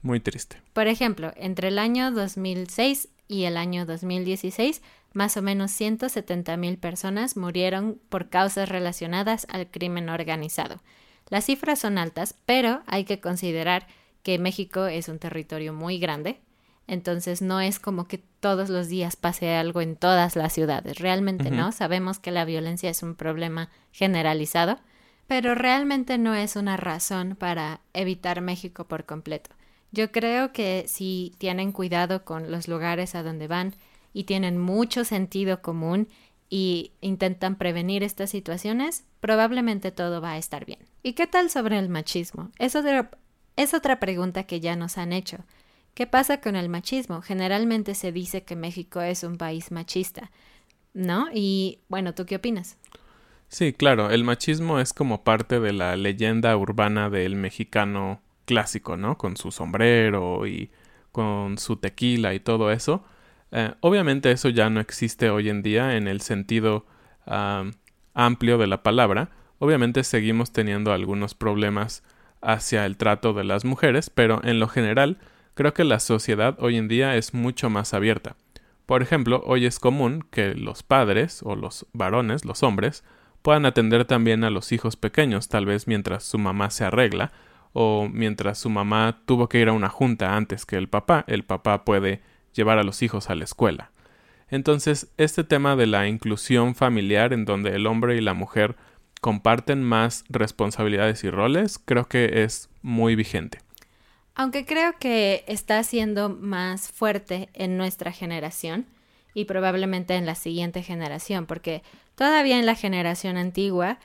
Muy 0.03 0.21
triste. 0.21 0.63
Por 0.73 0.87
ejemplo, 0.87 1.33
entre 1.37 1.69
el 1.69 1.79
año 1.79 2.11
2006 2.13 3.09
y 3.27 3.45
el 3.45 3.57
año 3.57 3.85
2016, 3.85 4.83
más 5.13 5.37
o 5.37 5.43
menos 5.43 5.71
170 5.73 6.57
mil 6.57 6.79
personas 6.79 7.37
murieron 7.37 8.01
por 8.09 8.29
causas 8.29 8.69
relacionadas 8.69 9.47
al 9.51 9.71
crimen 9.71 10.09
organizado. 10.09 10.81
Las 11.29 11.45
cifras 11.45 11.81
son 11.81 11.99
altas, 11.99 12.35
pero 12.47 12.83
hay 12.87 13.05
que 13.05 13.21
considerar 13.21 13.87
que 14.23 14.39
México 14.39 14.87
es 14.87 15.09
un 15.09 15.19
territorio 15.19 15.73
muy 15.73 15.99
grande, 15.99 16.41
entonces 16.87 17.43
no 17.43 17.61
es 17.61 17.79
como 17.79 18.09
que 18.09 18.19
todos 18.41 18.71
los 18.71 18.89
días 18.89 19.17
pase 19.17 19.55
algo 19.55 19.81
en 19.83 19.97
todas 19.97 20.37
las 20.37 20.53
ciudades, 20.53 20.99
realmente 20.99 21.51
no, 21.51 21.71
sabemos 21.73 22.19
que 22.19 22.31
la 22.31 22.45
violencia 22.45 22.91
es 22.91 23.03
un 23.03 23.15
problema 23.15 23.69
generalizado, 23.93 24.79
pero 25.27 25.55
realmente 25.55 26.17
no 26.17 26.35
es 26.35 26.57
una 26.57 26.79
razón 26.79 27.37
para 27.39 27.81
evitar 27.93 28.41
México 28.41 28.85
por 28.85 29.05
completo. 29.05 29.51
Yo 29.91 30.13
creo 30.13 30.53
que 30.53 30.85
si 30.87 31.35
tienen 31.39 31.73
cuidado 31.73 32.25
con 32.25 32.51
los 32.51 32.69
lugares 32.69 33.15
a 33.15 33.23
donde 33.23 33.49
van 33.49 33.75
y 34.13 34.25
tienen 34.25 34.59
mucho 34.59 35.05
sentido 35.05 35.63
común 35.63 36.09
y 36.51 36.93
intentan 37.01 37.57
prevenir 37.57 38.03
estas 38.03 38.31
situaciones, 38.31 39.05
probablemente 39.21 39.91
todo 39.91 40.21
va 40.21 40.33
a 40.33 40.39
estar 40.39 40.65
bien. 40.65 40.81
¿Y 41.03 41.13
qué 41.13 41.27
tal 41.27 41.51
sobre 41.51 41.79
el 41.79 41.89
machismo? 41.89 42.51
Es 42.59 42.75
otra, 42.77 43.11
es 43.57 43.75
otra 43.75 44.01
pregunta 44.01 44.45
que 44.45 44.61
ya 44.61 44.77
nos 44.77 44.99
han 44.99 45.13
hecho. 45.13 45.39
¿Qué 45.95 46.07
pasa 46.07 46.41
con 46.41 46.55
el 46.55 46.69
machismo? 46.69 47.23
Generalmente 47.23 47.95
se 47.95 48.13
dice 48.13 48.45
que 48.45 48.57
México 48.57 49.01
es 49.01 49.25
un 49.25 49.37
país 49.37 49.73
machista, 49.73 50.31
¿no? 50.95 51.27
Y 51.35 51.81
bueno, 51.89 52.15
¿tú 52.15 52.25
qué 52.25 52.37
opinas? 52.37 52.77
Sí, 53.49 53.73
claro, 53.73 54.11
el 54.11 54.25
machismo 54.25 54.79
es 54.79 54.93
como 54.93 55.25
parte 55.25 55.59
de 55.59 55.73
la 55.73 55.97
leyenda 55.97 56.57
urbana 56.57 57.11
del 57.11 57.35
mexicano 57.35 58.21
clásico, 58.49 58.97
¿no? 58.97 59.19
Con 59.19 59.37
su 59.37 59.53
sombrero 59.53 60.47
y 60.47 60.71
con 61.13 61.59
su 61.59 61.77
tequila 61.77 62.33
y 62.33 62.41
todo 62.41 62.73
eso. 62.73 63.05
Eh, 63.53 63.75
obviamente 63.81 64.31
eso 64.31 64.49
ya 64.49 64.71
no 64.71 64.81
existe 64.81 65.29
hoy 65.29 65.51
en 65.51 65.63
día 65.63 65.97
en 65.97 66.09
el 66.09 66.23
sentido 66.23 66.87
amplio 68.15 68.57
de 68.57 68.67
la 68.67 68.83
palabra. 68.83 69.29
Obviamente 69.59 70.03
seguimos 70.03 70.51
teniendo 70.51 70.95
algunos 70.95 71.35
problemas 71.35 72.03
hacia 72.41 72.87
el 72.87 72.97
trato 72.97 73.35
de 73.35 73.45
las 73.45 73.67
mujeres, 73.67 74.09
pero 74.09 74.41
en 74.45 74.61
lo 74.61 74.69
general 74.69 75.19
creo 75.53 75.75
que 75.75 75.85
la 75.85 76.01
sociedad 76.01 76.57
hoy 76.59 76.79
en 76.79 76.89
día 76.89 77.17
es 77.17 77.35
mucho 77.35 77.69
más 77.69 77.93
abierta. 77.93 78.37
Por 78.87 79.03
ejemplo, 79.03 79.43
hoy 79.45 79.67
es 79.67 79.79
común 79.79 80.25
que 80.31 80.55
los 80.55 80.83
padres 80.83 81.43
o 81.43 81.55
los 81.55 81.87
varones, 81.93 82.47
los 82.47 82.63
hombres, 82.63 83.05
puedan 83.43 83.67
atender 83.67 84.07
también 84.07 84.43
a 84.43 84.51
los 84.51 84.73
hijos 84.73 84.97
pequeños, 84.97 85.49
tal 85.49 85.67
vez 85.67 85.87
mientras 85.87 86.25
su 86.25 86.39
mamá 86.39 86.71
se 86.71 86.85
arregla 86.85 87.31
o 87.73 88.09
mientras 88.11 88.59
su 88.59 88.71
mamá 88.71 89.23
tuvo 89.25 89.49
que 89.49 89.61
ir 89.61 89.69
a 89.69 89.73
una 89.73 89.89
junta 89.89 90.37
antes 90.37 90.67
que 90.67 90.77
el 90.77 90.89
papá, 90.89 91.25
el 91.29 91.45
papá 91.45 91.85
puede 91.85 92.23
llevar 92.53 92.79
a 92.79 92.85
los 92.85 93.03
hijos 93.03 93.31
a 93.31 93.35
la 93.35 93.45
escuela. 93.45 93.91
Entonces, 94.51 95.09
este 95.19 95.45
tema 95.45 95.77
de 95.77 95.87
la 95.87 96.09
inclusión 96.09 96.75
familiar 96.75 97.33
en 97.33 97.45
donde 97.45 97.71
el 97.71 97.87
hombre 97.87 98.17
y 98.17 98.21
la 98.21 98.35
mujer 98.35 98.77
comparten 99.21 99.83
más 99.83 100.25
responsabilidades 100.29 101.25
y 101.25 101.31
roles, 101.31 101.79
creo 101.79 102.09
que 102.09 102.45
es 102.45 102.71
muy 102.83 103.15
vigente. 103.15 103.59
Aunque 104.35 104.65
creo 104.65 104.95
que 104.99 105.45
está 105.49 105.83
siendo 105.83 106.29
más 106.29 106.93
fuerte 106.93 107.49
en 107.55 107.77
nuestra 107.77 108.13
generación 108.13 108.87
y 109.35 109.45
probablemente 109.45 110.15
en 110.15 110.27
la 110.27 110.37
siguiente 110.37 110.83
generación, 110.83 111.47
porque 111.47 111.83
todavía 112.15 112.59
en 112.59 112.67
la 112.67 112.77
generación 112.77 113.37
antigua 113.37 113.99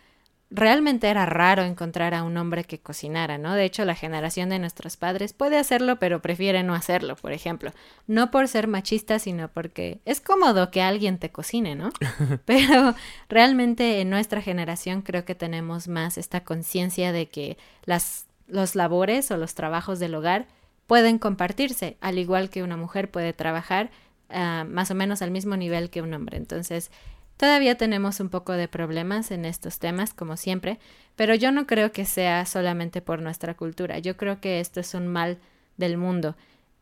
realmente 0.56 1.10
era 1.10 1.26
raro 1.26 1.64
encontrar 1.64 2.14
a 2.14 2.22
un 2.22 2.38
hombre 2.38 2.64
que 2.64 2.80
cocinara, 2.80 3.40
¿no? 3.40 3.56
De 3.56 3.66
hecho, 3.66 3.86
la 3.86 3.96
generación 3.96 4.50
de 4.50 4.60
nuestros 4.60 4.98
padres 4.98 5.34
puede 5.34 5.58
hacerlo, 5.58 5.98
pero 5.98 6.22
prefiere 6.22 6.62
no 6.62 6.76
hacerlo, 6.76 7.16
por 7.16 7.32
ejemplo. 7.32 7.72
No 8.06 8.30
por 8.30 8.48
ser 8.48 8.68
machista, 8.68 9.18
sino 9.18 9.48
porque 9.48 10.00
es 10.06 10.22
cómodo 10.22 10.70
que 10.70 10.84
alguien 10.84 11.18
te 11.18 11.32
cocine, 11.32 11.74
¿no? 11.74 11.90
Pero 12.46 12.94
realmente 13.30 14.00
en 14.00 14.12
nuestra 14.12 14.42
generación 14.42 15.02
creo 15.02 15.26
que 15.26 15.34
tenemos 15.34 15.88
más 15.88 16.20
esta 16.20 16.44
conciencia 16.44 17.12
de 17.12 17.28
que 17.28 17.58
las, 17.86 18.28
los 18.48 18.76
labores 18.76 19.32
o 19.32 19.38
los 19.38 19.56
trabajos 19.56 20.00
del 20.00 20.14
hogar 20.14 20.46
pueden 20.86 21.18
compartirse, 21.18 21.98
al 22.00 22.20
igual 22.20 22.52
que 22.52 22.62
una 22.62 22.78
mujer 22.78 23.10
puede 23.10 23.34
trabajar 23.34 23.90
uh, 24.30 24.66
más 24.70 24.92
o 24.92 24.96
menos 24.96 25.24
al 25.24 25.32
mismo 25.32 25.58
nivel 25.58 25.90
que 25.90 26.04
un 26.04 26.14
hombre. 26.14 26.38
Entonces, 26.38 26.92
Todavía 27.38 27.78
tenemos 27.78 28.20
un 28.20 28.30
poco 28.30 28.54
de 28.54 28.68
problemas 28.68 29.32
en 29.32 29.46
estos 29.46 29.80
temas, 29.80 30.14
como 30.14 30.38
siempre, 30.38 30.80
pero 31.16 31.36
yo 31.36 31.52
no 31.52 31.68
creo 31.68 31.92
que 31.92 32.06
sea 32.06 32.46
solamente 32.46 33.02
por 33.02 33.22
nuestra 33.22 33.56
cultura. 33.56 34.00
Yo 34.00 34.18
creo 34.18 34.40
que 34.40 34.60
esto 34.60 34.80
es 34.80 34.94
un 34.94 35.08
mal 35.08 35.40
del 35.78 35.98
mundo. 35.98 36.36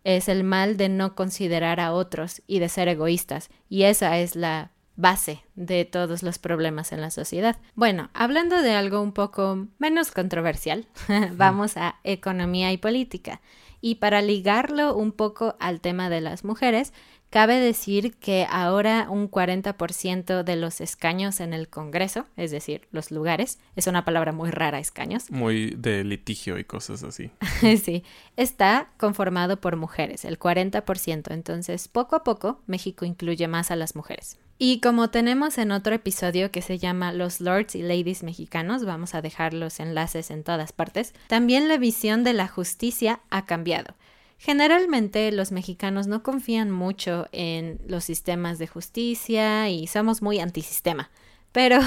es 0.03 0.29
el 0.29 0.43
mal 0.43 0.77
de 0.77 0.89
no 0.89 1.13
considerar 1.13 1.79
a 1.79 1.93
otros 1.93 2.41
y 2.47 2.57
de 2.57 2.69
ser 2.69 2.87
egoístas. 2.87 3.49
Y 3.69 3.83
esa 3.83 4.17
es 4.17 4.35
la 4.35 4.71
base 4.95 5.43
de 5.55 5.85
todos 5.85 6.23
los 6.23 6.39
problemas 6.39 6.91
en 6.91 7.01
la 7.01 7.11
sociedad. 7.11 7.57
Bueno, 7.75 8.09
hablando 8.13 8.61
de 8.61 8.71
algo 8.71 9.01
un 9.01 9.11
poco 9.13 9.67
menos 9.77 10.11
controversial, 10.11 10.87
vamos 11.35 11.77
a 11.77 11.95
economía 12.03 12.71
y 12.71 12.77
política. 12.77 13.41
Y 13.81 13.95
para 13.95 14.21
ligarlo 14.21 14.95
un 14.95 15.11
poco 15.11 15.55
al 15.59 15.81
tema 15.81 16.09
de 16.09 16.21
las 16.21 16.43
mujeres, 16.43 16.93
Cabe 17.31 17.61
decir 17.61 18.13
que 18.17 18.45
ahora 18.49 19.07
un 19.09 19.31
40% 19.31 20.43
de 20.43 20.55
los 20.57 20.81
escaños 20.81 21.39
en 21.39 21.53
el 21.53 21.69
Congreso, 21.69 22.25
es 22.35 22.51
decir, 22.51 22.89
los 22.91 23.09
lugares, 23.09 23.57
es 23.77 23.87
una 23.87 24.03
palabra 24.03 24.33
muy 24.33 24.51
rara, 24.51 24.79
escaños. 24.79 25.31
Muy 25.31 25.69
de 25.77 26.03
litigio 26.03 26.57
y 26.59 26.65
cosas 26.65 27.03
así. 27.03 27.31
sí, 27.81 28.03
está 28.35 28.91
conformado 28.97 29.61
por 29.61 29.77
mujeres, 29.77 30.25
el 30.25 30.37
40%. 30.37 31.31
Entonces, 31.31 31.87
poco 31.87 32.17
a 32.17 32.25
poco, 32.25 32.59
México 32.67 33.05
incluye 33.05 33.47
más 33.47 33.71
a 33.71 33.77
las 33.77 33.95
mujeres. 33.95 34.37
Y 34.63 34.79
como 34.79 35.09
tenemos 35.09 35.57
en 35.57 35.71
otro 35.71 35.95
episodio 35.95 36.51
que 36.51 36.61
se 36.61 36.77
llama 36.77 37.13
Los 37.13 37.41
Lords 37.41 37.73
y 37.73 37.81
Ladies 37.81 38.21
Mexicanos, 38.21 38.85
vamos 38.85 39.15
a 39.15 39.21
dejar 39.23 39.55
los 39.55 39.79
enlaces 39.79 40.29
en 40.29 40.43
todas 40.43 40.71
partes, 40.71 41.15
también 41.25 41.67
la 41.67 41.79
visión 41.79 42.23
de 42.23 42.33
la 42.33 42.47
justicia 42.47 43.21
ha 43.31 43.47
cambiado. 43.47 43.95
Generalmente 44.37 45.31
los 45.31 45.51
mexicanos 45.51 46.05
no 46.05 46.21
confían 46.21 46.69
mucho 46.69 47.27
en 47.31 47.81
los 47.87 48.03
sistemas 48.03 48.59
de 48.59 48.67
justicia 48.67 49.67
y 49.69 49.87
somos 49.87 50.21
muy 50.21 50.39
antisistema, 50.39 51.09
pero 51.51 51.79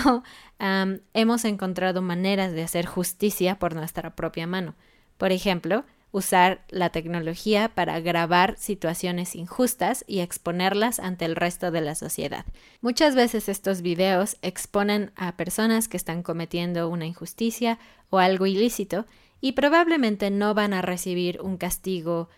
hemos 1.15 1.45
encontrado 1.45 2.03
maneras 2.03 2.55
de 2.55 2.65
hacer 2.65 2.87
justicia 2.87 3.57
por 3.57 3.77
nuestra 3.77 4.17
propia 4.17 4.49
mano. 4.49 4.75
Por 5.17 5.31
ejemplo, 5.31 5.85
usar 6.15 6.61
la 6.69 6.91
tecnología 6.91 7.71
para 7.75 7.99
grabar 7.99 8.55
situaciones 8.57 9.35
injustas 9.35 10.05
y 10.07 10.21
exponerlas 10.21 11.01
ante 11.01 11.25
el 11.25 11.35
resto 11.35 11.73
de 11.73 11.81
la 11.81 11.97
sociedad. 11.97 12.47
Muchas 12.81 13.17
veces 13.17 13.49
estos 13.49 13.83
videos 13.83 14.37
exponen 14.41 15.11
a 15.17 15.37
personas 15.37 15.89
que 15.89 15.97
están 15.97 16.23
cometiendo 16.23 16.89
una 16.89 17.05
injusticia 17.05 17.81
o 18.11 18.19
algo 18.19 18.47
ilícito 18.47 19.07
y 19.41 19.53
probablemente 19.53 20.31
no 20.31 20.55
van 20.55 20.73
a 20.73 20.83
recibir 20.83 21.41
un 21.43 21.57
castigo 21.57 22.29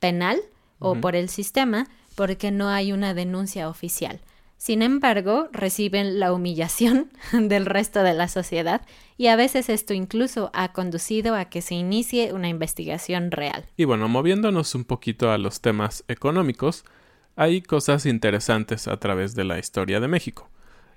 penal 0.00 0.40
o 0.80 0.96
por 0.96 1.14
el 1.14 1.28
sistema 1.28 1.86
porque 2.16 2.50
no 2.50 2.68
hay 2.68 2.90
una 2.90 3.14
denuncia 3.14 3.68
oficial. 3.68 4.18
Sin 4.60 4.82
embargo, 4.82 5.48
reciben 5.52 6.20
la 6.20 6.34
humillación 6.34 7.10
del 7.32 7.64
resto 7.64 8.02
de 8.02 8.12
la 8.12 8.28
sociedad 8.28 8.82
y 9.16 9.28
a 9.28 9.36
veces 9.36 9.70
esto 9.70 9.94
incluso 9.94 10.50
ha 10.52 10.74
conducido 10.74 11.34
a 11.34 11.46
que 11.46 11.62
se 11.62 11.76
inicie 11.76 12.34
una 12.34 12.50
investigación 12.50 13.30
real. 13.30 13.64
Y 13.78 13.84
bueno, 13.86 14.06
moviéndonos 14.06 14.74
un 14.74 14.84
poquito 14.84 15.30
a 15.30 15.38
los 15.38 15.62
temas 15.62 16.04
económicos, 16.08 16.84
hay 17.36 17.62
cosas 17.62 18.04
interesantes 18.04 18.86
a 18.86 18.98
través 18.98 19.34
de 19.34 19.44
la 19.44 19.58
historia 19.58 19.98
de 19.98 20.08
México. 20.08 20.50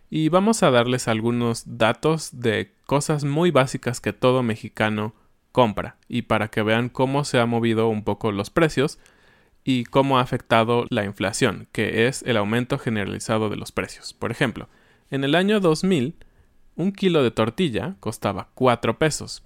Y 0.10 0.28
vamos 0.28 0.62
a 0.62 0.70
darles 0.70 1.08
algunos 1.08 1.64
datos 1.66 2.38
de 2.38 2.74
cosas 2.86 3.24
muy 3.24 3.52
básicas 3.52 4.02
que 4.02 4.12
todo 4.12 4.44
mexicano 4.44 5.16
compra 5.54 5.96
y 6.10 6.24
para 6.24 6.50
que 6.50 6.64
vean 6.64 6.90
cómo 6.90 7.24
se 7.24 7.40
han 7.40 7.48
movido 7.48 7.88
un 7.88 8.04
poco 8.04 8.34
los 8.34 8.50
precios 8.50 9.00
y 9.64 9.86
cómo 9.86 10.18
ha 10.18 10.22
afectado 10.22 10.86
la 10.90 11.06
inflación, 11.06 11.68
que 11.72 12.08
es 12.08 12.24
el 12.24 12.38
aumento 12.38 12.78
generalizado 12.78 13.50
de 13.50 13.56
los 13.56 13.72
precios. 13.72 14.14
Por 14.14 14.32
ejemplo, 14.32 14.68
en 15.10 15.24
el 15.24 15.36
año 15.36 15.60
2000, 15.60 16.16
un 16.76 16.92
kilo 16.92 17.24
de 17.24 17.32
tortilla 17.32 17.96
costaba 18.00 18.50
4 18.56 18.98
pesos 18.98 19.44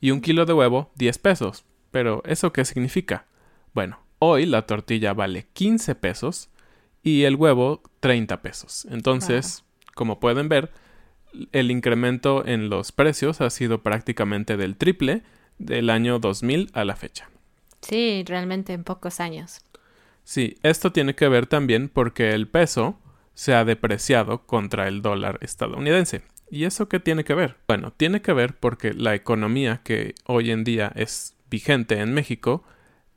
y 0.00 0.10
un 0.10 0.20
kilo 0.20 0.46
de 0.46 0.52
huevo 0.52 0.90
10 0.96 1.18
pesos. 1.18 1.64
Pero 1.90 2.22
¿eso 2.26 2.52
qué 2.52 2.64
significa? 2.64 3.26
Bueno, 3.72 4.00
hoy 4.18 4.46
la 4.46 4.66
tortilla 4.66 5.12
vale 5.12 5.46
15 5.52 5.94
pesos 5.94 6.50
y 7.02 7.24
el 7.24 7.36
huevo 7.36 7.82
30 8.00 8.42
pesos. 8.42 8.86
Entonces, 8.90 9.64
como 9.94 10.18
pueden 10.18 10.48
ver, 10.48 10.72
el 11.52 11.70
incremento 11.70 12.44
en 12.46 12.70
los 12.70 12.92
precios 12.92 13.40
ha 13.40 13.50
sido 13.50 13.82
prácticamente 13.82 14.56
del 14.56 14.76
triple 14.76 15.22
del 15.58 15.90
año 15.90 16.18
2000 16.18 16.70
a 16.72 16.84
la 16.84 16.96
fecha. 16.96 17.28
Sí, 17.86 18.24
realmente 18.26 18.72
en 18.72 18.84
pocos 18.84 19.20
años. 19.20 19.60
Sí, 20.24 20.56
esto 20.62 20.92
tiene 20.92 21.14
que 21.14 21.28
ver 21.28 21.46
también 21.46 21.88
porque 21.88 22.32
el 22.32 22.48
peso 22.48 22.98
se 23.34 23.54
ha 23.54 23.64
depreciado 23.64 24.46
contra 24.46 24.88
el 24.88 25.02
dólar 25.02 25.38
estadounidense. 25.42 26.22
¿Y 26.50 26.64
eso 26.64 26.88
qué 26.88 27.00
tiene 27.00 27.24
que 27.24 27.34
ver? 27.34 27.56
Bueno, 27.66 27.92
tiene 27.92 28.22
que 28.22 28.32
ver 28.32 28.56
porque 28.56 28.94
la 28.94 29.14
economía 29.14 29.80
que 29.82 30.14
hoy 30.24 30.50
en 30.50 30.64
día 30.64 30.92
es 30.94 31.36
vigente 31.50 31.98
en 31.98 32.14
México 32.14 32.64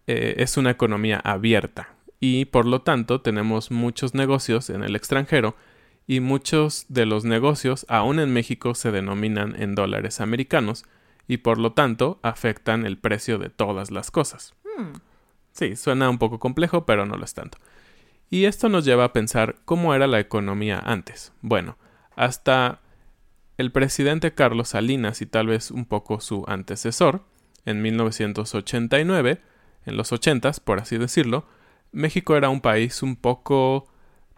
eh, 0.08 0.36
es 0.38 0.58
una 0.58 0.72
economía 0.72 1.20
abierta 1.24 1.96
y 2.20 2.46
por 2.46 2.66
lo 2.66 2.82
tanto 2.82 3.22
tenemos 3.22 3.72
muchos 3.72 4.14
negocios 4.14 4.70
en 4.70 4.84
el 4.84 4.96
extranjero 4.96 5.56
y 6.08 6.20
muchos 6.20 6.86
de 6.90 7.06
los 7.06 7.26
negocios 7.26 7.86
aún 7.90 8.20
en 8.20 8.32
México 8.34 8.74
se 8.76 8.92
denominan 8.92 9.62
en 9.62 9.76
dólares 9.76 10.22
americanos 10.22 10.86
y 11.28 11.38
por 11.38 11.58
lo 11.58 11.74
tanto 11.74 12.20
afectan 12.24 12.86
el 12.86 12.98
precio 12.98 13.38
de 13.38 13.50
todas 13.50 13.92
las 13.92 14.12
cosas. 14.12 14.56
Sí, 15.52 15.76
suena 15.76 16.10
un 16.10 16.18
poco 16.18 16.40
complejo, 16.40 16.86
pero 16.86 17.06
no 17.06 17.18
lo 17.18 17.26
es 17.26 17.34
tanto. 17.34 17.58
Y 18.30 18.46
esto 18.46 18.70
nos 18.70 18.86
lleva 18.86 19.06
a 19.06 19.14
pensar 19.14 19.56
cómo 19.66 19.94
era 19.94 20.08
la 20.08 20.20
economía 20.20 20.80
antes. 20.80 21.34
Bueno, 21.42 21.78
hasta 22.16 22.82
el 23.58 23.72
presidente 23.72 24.34
Carlos 24.34 24.70
Salinas 24.70 25.22
y 25.22 25.26
tal 25.26 25.48
vez 25.48 25.72
un 25.72 25.86
poco 25.86 26.20
su 26.20 26.44
antecesor, 26.48 27.24
en 27.66 27.82
1989, 27.82 29.42
en 29.86 29.98
los 29.98 30.12
80 30.12 30.52
por 30.64 30.80
así 30.80 30.98
decirlo, 30.98 31.46
México 31.92 32.36
era 32.36 32.50
un 32.50 32.62
país 32.62 33.02
un 33.02 33.16
poco 33.16 33.88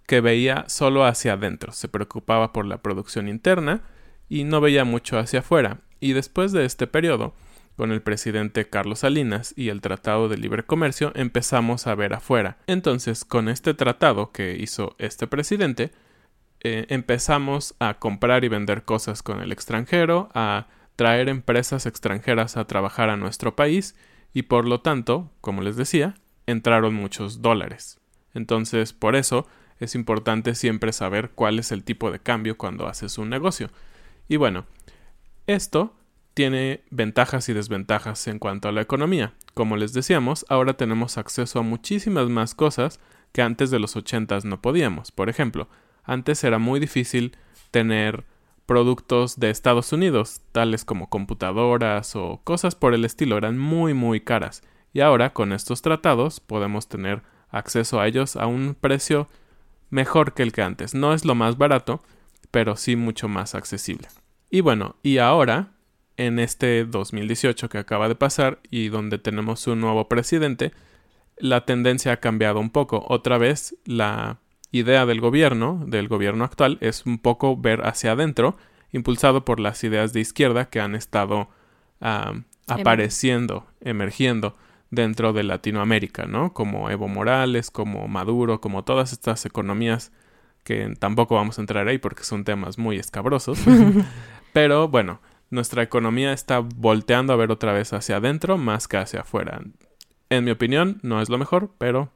que 0.08 0.22
veía 0.22 0.66
solo 0.68 1.06
hacia 1.06 1.34
adentro, 1.34 1.72
se 1.72 1.88
preocupaba 1.88 2.54
por 2.54 2.66
la 2.66 2.82
producción 2.82 3.28
interna 3.28 3.82
y 4.30 4.44
no 4.44 4.62
veía 4.62 4.86
mucho 4.86 5.20
hacia 5.20 5.40
afuera. 5.40 5.82
Y 6.00 6.14
después 6.14 6.52
de 6.52 6.66
este 6.66 6.88
periodo, 6.88 7.34
con 7.80 7.94
el 7.94 8.02
presidente 8.02 8.68
Carlos 8.68 9.00
Salinas 9.00 9.54
y 9.56 9.70
el 9.70 9.80
Tratado 9.80 10.28
de 10.28 10.38
Libre 10.38 10.66
Comercio 10.66 11.14
empezamos 11.16 11.88
a 11.88 11.96
ver 11.96 12.14
afuera. 12.14 12.58
Entonces, 12.68 13.24
con 13.24 13.48
este 13.48 13.74
tratado 13.74 14.34
que 14.34 14.58
hizo 14.60 14.98
este 15.00 15.28
presidente, 15.28 15.94
eh, 16.60 16.88
empezamos 16.90 17.76
a 17.80 17.94
comprar 17.94 18.44
y 18.44 18.50
vender 18.50 18.84
cosas 18.84 19.24
con 19.24 19.40
el 19.40 19.54
extranjero, 19.54 20.30
a 20.34 20.68
traer 20.98 21.30
empresas 21.30 21.86
extranjeras 21.86 22.58
a 22.58 22.68
trabajar 22.68 23.10
a 23.10 23.16
nuestro 23.16 23.56
país 23.56 23.96
y 24.34 24.42
por 24.42 24.68
lo 24.68 24.82
tanto, 24.82 25.32
como 25.40 25.62
les 25.62 25.78
decía, 25.78 26.16
entraron 26.48 26.94
muchos 26.94 27.42
dólares. 27.42 28.02
Entonces, 28.34 28.92
por 28.92 29.16
eso 29.16 29.48
es 29.80 29.96
importante 29.96 30.54
siempre 30.54 30.92
saber 30.92 31.30
cuál 31.30 31.60
es 31.60 31.72
el 31.72 31.86
tipo 31.86 32.12
de 32.12 32.20
cambio 32.20 32.58
cuando 32.58 32.88
haces 32.88 33.18
un 33.18 33.30
negocio. 33.30 33.70
Y 34.28 34.36
bueno, 34.36 34.66
esto 35.48 35.96
tiene 36.40 36.86
ventajas 36.90 37.50
y 37.50 37.54
desventajas 37.54 38.26
en 38.30 38.40
cuanto 38.40 38.70
a 38.70 38.72
la 38.72 38.80
economía. 38.80 39.34
Como 39.56 39.76
les 39.76 39.92
decíamos, 39.92 40.46
ahora 40.48 40.76
tenemos 40.76 41.18
acceso 41.18 41.60
a 41.60 41.64
muchísimas 41.64 42.30
más 42.30 42.56
cosas 42.56 43.02
que 43.34 43.42
antes 43.42 43.72
de 43.72 43.80
los 43.80 43.98
ochentas 43.98 44.46
no 44.46 44.62
podíamos. 44.62 45.12
Por 45.12 45.28
ejemplo, 45.28 45.68
antes 46.06 46.42
era 46.46 46.58
muy 46.58 46.80
difícil 46.80 47.36
tener 47.72 48.24
productos 48.66 49.38
de 49.38 49.50
Estados 49.50 49.92
Unidos, 49.92 50.40
tales 50.54 50.86
como 50.86 51.10
computadoras 51.10 52.16
o 52.16 52.40
cosas 52.46 52.74
por 52.74 52.94
el 52.94 53.04
estilo, 53.04 53.38
eran 53.38 53.58
muy 53.58 53.94
muy 53.94 54.22
caras. 54.22 54.64
Y 54.94 55.02
ahora 55.02 55.34
con 55.34 55.52
estos 55.52 55.82
tratados 55.82 56.40
podemos 56.40 56.88
tener 56.88 57.22
acceso 57.50 58.00
a 58.00 58.08
ellos 58.08 58.38
a 58.38 58.48
un 58.48 58.78
precio 58.80 59.28
mejor 59.90 60.34
que 60.34 60.44
el 60.44 60.54
que 60.54 60.62
antes. 60.62 60.94
No 60.94 61.14
es 61.14 61.26
lo 61.26 61.36
más 61.36 61.58
barato, 61.58 62.02
pero 62.50 62.78
sí 62.78 62.96
mucho 62.96 63.28
más 63.28 63.56
accesible. 63.56 64.08
Y 64.50 64.62
bueno, 64.62 64.96
y 65.04 65.18
ahora, 65.18 65.74
en 66.20 66.38
este 66.38 66.84
2018 66.84 67.70
que 67.70 67.78
acaba 67.78 68.10
de 68.10 68.16
pasar 68.16 68.60
y 68.70 68.90
donde 68.90 69.20
tenemos 69.20 69.66
un 69.68 69.80
nuevo 69.80 70.10
presidente, 70.10 70.74
la 71.38 71.64
tendencia 71.64 72.12
ha 72.12 72.18
cambiado 72.18 72.60
un 72.60 72.72
poco. 72.72 73.06
Otra 73.08 73.38
vez, 73.38 73.78
la 73.86 74.38
idea 74.74 75.06
del 75.06 75.22
gobierno, 75.22 75.82
del 75.88 76.10
gobierno 76.10 76.44
actual, 76.44 76.78
es 76.82 77.06
un 77.06 77.20
poco 77.20 77.56
ver 77.56 77.88
hacia 77.88 78.12
adentro, 78.12 78.58
impulsado 78.92 79.46
por 79.46 79.62
las 79.62 79.82
ideas 79.86 80.12
de 80.12 80.20
izquierda 80.20 80.70
que 80.70 80.82
han 80.82 80.94
estado 80.94 81.48
apareciendo, 82.68 83.66
emergiendo 83.80 84.58
dentro 84.92 85.32
de 85.32 85.44
Latinoamérica, 85.44 86.26
¿no? 86.26 86.54
Como 86.54 86.90
Evo 86.90 87.08
Morales, 87.08 87.72
como 87.72 88.10
Maduro, 88.10 88.60
como 88.60 88.84
todas 88.84 89.14
estas 89.14 89.46
economías 89.46 90.12
que 90.66 90.94
tampoco 91.00 91.36
vamos 91.36 91.58
a 91.58 91.62
entrar 91.62 91.88
ahí 91.88 91.98
porque 91.98 92.26
son 92.26 92.44
temas 92.44 92.78
muy 92.78 92.98
escabrosos. 92.98 93.60
Pero 94.54 94.90
bueno, 94.90 95.22
nuestra 95.50 95.84
economía 95.84 96.34
está 96.34 96.60
volteando 96.60 97.34
a 97.34 97.36
ver 97.36 97.52
otra 97.52 97.74
vez 97.74 97.94
hacia 97.94 98.18
adentro 98.18 98.58
más 98.58 98.88
que 98.88 98.98
hacia 98.98 99.22
afuera. 99.22 99.62
En 100.30 100.44
mi 100.44 100.52
opinión, 100.52 101.00
no 101.02 101.22
es 101.22 101.30
lo 101.30 101.38
mejor, 101.38 101.74
pero 101.78 102.12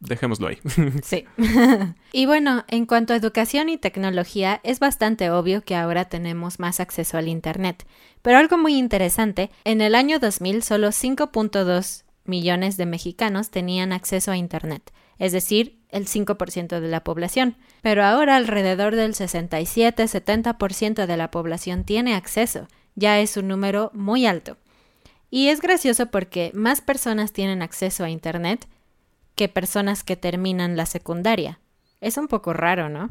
dejémoslo 0.00 0.48
ahí. 0.48 0.58
Sí. 1.02 1.24
y 2.12 2.26
bueno, 2.26 2.64
en 2.68 2.86
cuanto 2.86 3.12
a 3.12 3.16
educación 3.16 3.68
y 3.68 3.78
tecnología, 3.78 4.60
es 4.62 4.78
bastante 4.78 5.30
obvio 5.30 5.62
que 5.62 5.74
ahora 5.74 6.06
tenemos 6.06 6.58
más 6.60 6.80
acceso 6.80 7.18
al 7.18 7.28
Internet. 7.28 7.86
Pero 8.22 8.38
algo 8.38 8.58
muy 8.58 8.76
interesante, 8.76 9.50
en 9.64 9.80
el 9.80 9.94
año 9.94 10.18
2000 10.18 10.62
solo 10.62 10.88
5.2 10.88 12.04
millones 12.24 12.76
de 12.76 12.86
mexicanos 12.86 13.50
tenían 13.50 13.92
acceso 13.92 14.30
a 14.30 14.36
Internet, 14.36 14.92
es 15.18 15.32
decir, 15.32 15.78
el 15.90 16.06
5% 16.06 16.80
de 16.80 16.88
la 16.88 17.04
población. 17.04 17.56
Pero 17.82 18.02
ahora 18.04 18.36
alrededor 18.36 18.94
del 18.94 19.12
67-70% 19.14 21.06
de 21.06 21.16
la 21.16 21.30
población 21.30 21.84
tiene 21.84 22.14
acceso. 22.14 22.68
Ya 22.94 23.20
es 23.20 23.36
un 23.36 23.48
número 23.48 23.90
muy 23.94 24.26
alto. 24.26 24.56
Y 25.30 25.48
es 25.48 25.60
gracioso 25.60 26.06
porque 26.06 26.50
más 26.54 26.80
personas 26.80 27.32
tienen 27.32 27.62
acceso 27.62 28.04
a 28.04 28.10
Internet 28.10 28.68
que 29.34 29.48
personas 29.48 30.04
que 30.04 30.16
terminan 30.16 30.76
la 30.76 30.86
secundaria. 30.86 31.58
Es 32.00 32.16
un 32.16 32.28
poco 32.28 32.52
raro, 32.52 32.88
¿no? 32.88 33.10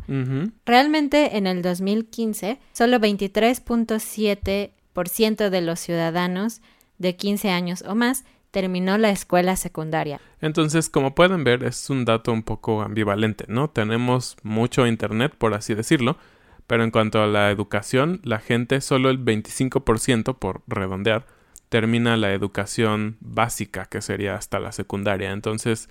Realmente 0.65 1.36
en 1.38 1.46
el 1.46 1.62
2015, 1.62 2.58
solo 2.74 3.00
23.7% 3.00 5.50
de 5.50 5.62
los 5.62 5.80
ciudadanos 5.80 6.62
de 6.98 7.15
15 7.15 7.50
años 7.50 7.84
o 7.88 7.96
más 7.96 8.26
terminó 8.58 8.98
la 8.98 9.12
escuela 9.12 9.56
secundaria. 9.56 10.20
Entonces, 10.41 10.89
como 10.89 11.13
pueden 11.13 11.43
ver, 11.43 11.63
es 11.63 11.91
un 11.91 12.06
dato 12.06 12.34
un 12.34 12.41
poco 12.41 12.82
ambivalente, 12.82 13.46
¿no? 13.48 13.70
Tenemos 13.70 14.36
mucho 14.41 14.88
Internet, 14.88 15.36
por 15.38 15.54
así 15.54 15.76
decirlo, 15.76 16.17
pero 16.65 16.84
en 16.84 16.89
cuanto 16.89 17.22
a 17.22 17.28
la 17.28 17.52
educación, 17.52 18.20
la 18.24 18.39
gente, 18.39 18.82
solo 18.82 19.12
el 19.12 19.24
25%, 19.24 20.39
por 20.39 20.63
redondear, 20.65 21.28
termina 21.70 22.17
la 22.17 22.34
educación 22.34 23.17
básica, 23.20 23.86
que 23.86 24.02
sería 24.02 24.34
hasta 24.34 24.60
la 24.60 24.72
secundaria. 24.72 25.34
Entonces, 25.34 25.88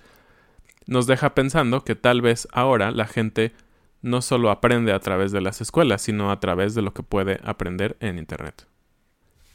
nos 0.87 1.07
deja 1.07 1.35
pensando 1.35 1.85
que 1.85 1.95
tal 1.95 2.19
vez 2.19 2.49
ahora 2.51 2.91
la 2.91 3.07
gente 3.07 3.53
no 4.01 4.21
solo 4.21 4.51
aprende 4.51 4.91
a 4.91 4.99
través 4.99 5.31
de 5.31 5.39
las 5.39 5.61
escuelas, 5.61 6.01
sino 6.01 6.31
a 6.31 6.41
través 6.41 6.75
de 6.75 6.81
lo 6.81 6.93
que 6.93 7.03
puede 7.03 7.39
aprender 7.45 7.95
en 8.01 8.17
Internet. 8.17 8.67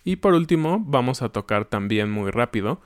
Y 0.02 0.16
por 0.16 0.32
último, 0.32 0.82
vamos 0.82 1.20
a 1.20 1.28
tocar 1.28 1.66
también 1.66 2.10
muy 2.10 2.30
rápido 2.30 2.80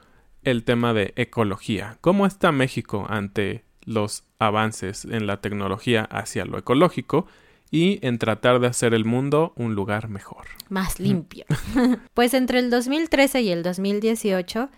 el 0.47 0.63
tema 0.63 0.95
de 0.95 1.13
ecología. 1.17 1.99
¿Cómo 2.01 2.25
está 2.25 2.53
México 2.53 3.05
ante 3.09 3.65
los 3.85 4.25
avances 4.39 5.05
en 5.05 5.27
la 5.27 5.41
tecnología 5.41 6.05
hacia 6.05 6.45
lo 6.45 6.57
ecológico 6.57 7.27
y 7.73 7.99
en 8.07 8.19
tratar 8.19 8.61
de 8.61 8.69
hacer 8.69 8.95
el 8.95 9.05
mundo 9.05 9.53
un 9.57 9.75
lugar 9.75 10.09
mejor? 10.09 10.47
Más 10.69 11.01
limpio. 11.01 11.45
pues 12.15 12.33
entre 12.33 12.61
el 12.61 12.71
2013 12.71 13.43
y 13.43 13.51
el 13.51 13.65
2018 13.65 14.71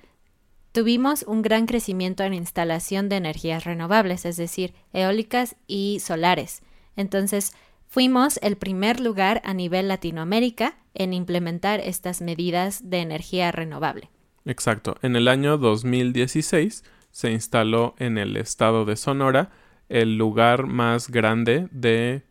tuvimos 0.73 1.23
un 1.25 1.43
gran 1.43 1.67
crecimiento 1.67 2.25
en 2.25 2.33
instalación 2.33 3.11
de 3.11 3.17
energías 3.17 3.65
renovables, 3.65 4.25
es 4.25 4.39
decir, 4.39 4.73
eólicas 4.95 5.57
y 5.67 6.01
solares. 6.01 6.63
Entonces, 6.97 7.53
fuimos 7.87 8.39
el 8.43 8.57
primer 8.57 9.01
lugar 9.01 9.43
a 9.45 9.53
nivel 9.53 9.89
Latinoamérica 9.89 10.79
en 10.95 11.13
implementar 11.13 11.81
estas 11.81 12.23
medidas 12.23 12.89
de 12.89 13.01
energía 13.01 13.53
renovable. 13.53 14.09
Exacto. 14.49 14.97
En 15.03 15.15
el 15.15 15.29
año 15.29 15.59
2016 15.59 16.83
se 17.11 17.31
instaló 17.31 17.95
en 17.99 18.17
el 18.17 18.35
estado 18.39 18.87
de 18.87 18.97
Sonora 18.97 19.51
el 19.91 20.17
lugar 20.17 20.67
más 20.67 21.11
grande 21.11 21.69
de 21.71 22.23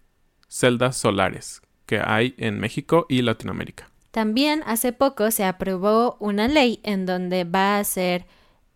celdas 0.48 0.98
solares 0.98 1.62
que 1.86 2.00
hay 2.04 2.34
en 2.40 2.60
México 2.60 3.06
y 3.08 3.22
Latinoamérica. 3.22 3.92
También 4.10 4.64
hace 4.66 4.94
poco 4.94 5.30
se 5.30 5.44
aprobó 5.44 6.18
una 6.20 6.48
ley 6.48 6.80
en 6.82 7.06
donde 7.06 7.44
va 7.44 7.78
a 7.78 7.84
ser 7.84 8.26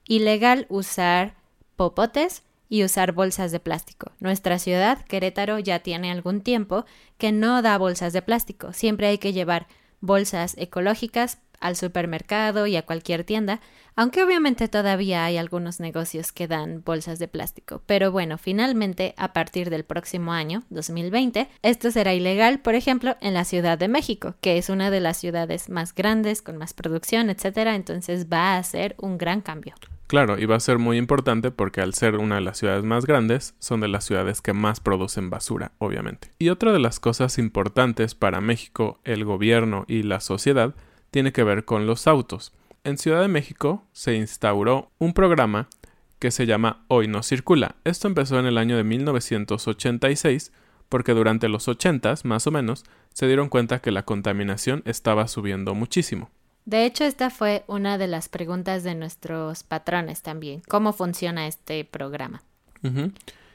ilegal 0.08 0.68
usar 0.70 1.34
popotes 1.76 2.44
y 2.70 2.84
usar 2.84 3.12
bolsas 3.12 3.52
de 3.52 3.60
plástico. 3.60 4.12
Nuestra 4.20 4.60
ciudad, 4.60 5.04
Querétaro, 5.06 5.58
ya 5.58 5.80
tiene 5.80 6.12
algún 6.12 6.42
tiempo 6.42 6.86
que 7.18 7.32
no 7.32 7.64
da 7.64 7.80
bolsas 7.80 8.14
de 8.14 8.22
plástico. 8.22 8.72
Siempre 8.72 9.08
hay 9.08 9.18
que 9.18 9.34
llevar 9.34 9.66
bolsas 10.00 10.56
ecológicas 10.60 11.40
al 11.62 11.76
supermercado 11.76 12.68
y 12.68 12.76
a 12.76 12.86
cualquier 12.86 13.24
tienda, 13.24 13.62
aunque 13.96 14.24
obviamente 14.24 14.68
todavía 14.68 15.26
hay 15.26 15.38
algunos 15.38 15.80
negocios 15.80 16.32
que 16.32 16.48
dan 16.48 16.82
bolsas 16.84 17.20
de 17.20 17.28
plástico. 17.28 17.82
Pero 17.86 18.12
bueno, 18.12 18.38
finalmente, 18.38 19.14
a 19.18 19.34
partir 19.34 19.70
del 19.70 19.84
próximo 19.84 20.34
año, 20.34 20.64
2020, 20.70 21.48
esto 21.62 21.92
será 21.92 22.14
ilegal, 22.14 22.60
por 22.60 22.76
ejemplo, 22.76 23.16
en 23.22 23.34
la 23.34 23.46
Ciudad 23.46 23.78
de 23.78 23.88
México, 23.88 24.36
que 24.42 24.58
es 24.58 24.70
una 24.70 24.92
de 24.92 25.00
las 25.00 25.18
ciudades 25.18 25.70
más 25.70 25.94
grandes, 25.94 26.42
con 26.42 26.58
más 26.58 26.74
producción, 26.74 27.30
etcétera, 27.30 27.76
entonces 27.76 28.28
va 28.32 28.58
a 28.58 28.64
ser 28.64 28.96
un 28.98 29.18
gran 29.18 29.42
cambio. 29.42 29.76
Claro, 30.12 30.38
y 30.38 30.46
va 30.46 30.58
a 30.58 30.60
ser 30.60 30.78
muy 30.78 30.98
importante 30.98 31.52
porque 31.52 31.80
al 31.80 31.94
ser 31.94 32.18
una 32.18 32.36
de 32.36 32.42
las 32.42 32.58
ciudades 32.58 32.84
más 32.84 33.06
grandes, 33.06 33.56
son 33.60 33.80
de 33.80 33.88
las 33.88 34.04
ciudades 34.04 34.42
que 34.42 34.52
más 34.52 34.82
producen 34.82 35.30
basura, 35.30 35.72
obviamente. 35.78 36.32
Y 36.38 36.50
otra 36.50 36.74
de 36.74 36.80
las 36.80 37.00
cosas 37.00 37.38
importantes 37.38 38.14
para 38.14 38.42
México, 38.42 39.00
el 39.06 39.24
gobierno 39.24 39.86
y 39.88 40.04
la 40.04 40.20
sociedad 40.20 40.76
tiene 41.12 41.32
que 41.32 41.44
ver 41.44 41.66
con 41.66 41.86
los 41.86 42.08
autos. 42.08 42.54
En 42.84 42.98
Ciudad 42.98 43.22
de 43.22 43.28
México 43.28 43.84
se 43.92 44.16
instauró 44.16 44.92
un 44.98 45.14
programa 45.14 45.70
que 46.18 46.32
se 46.32 46.46
llama 46.46 46.84
Hoy 46.88 47.08
no 47.08 47.22
circula. 47.22 47.76
Esto 47.84 48.08
empezó 48.08 48.40
en 48.40 48.46
el 48.46 48.58
año 48.58 48.78
de 48.78 48.84
1986 48.84 50.52
porque 50.90 51.14
durante 51.14 51.48
los 51.48 51.68
80 51.68 52.16
más 52.24 52.48
o 52.48 52.52
menos 52.52 52.84
se 53.14 53.28
dieron 53.28 53.50
cuenta 53.50 53.80
que 53.80 53.92
la 53.92 54.04
contaminación 54.04 54.82
estaba 54.86 55.28
subiendo 55.28 55.76
muchísimo. 55.76 56.30
De 56.66 56.86
hecho, 56.86 57.06
esta 57.06 57.30
fue 57.30 57.64
una 57.68 57.98
de 57.98 58.08
las 58.08 58.30
preguntas 58.30 58.84
de 58.84 58.94
nuestros 58.94 59.64
patrones 59.64 60.22
también. 60.22 60.62
¿Cómo 60.68 60.94
funciona 60.94 61.48
este 61.48 61.86
programa? 61.86 62.44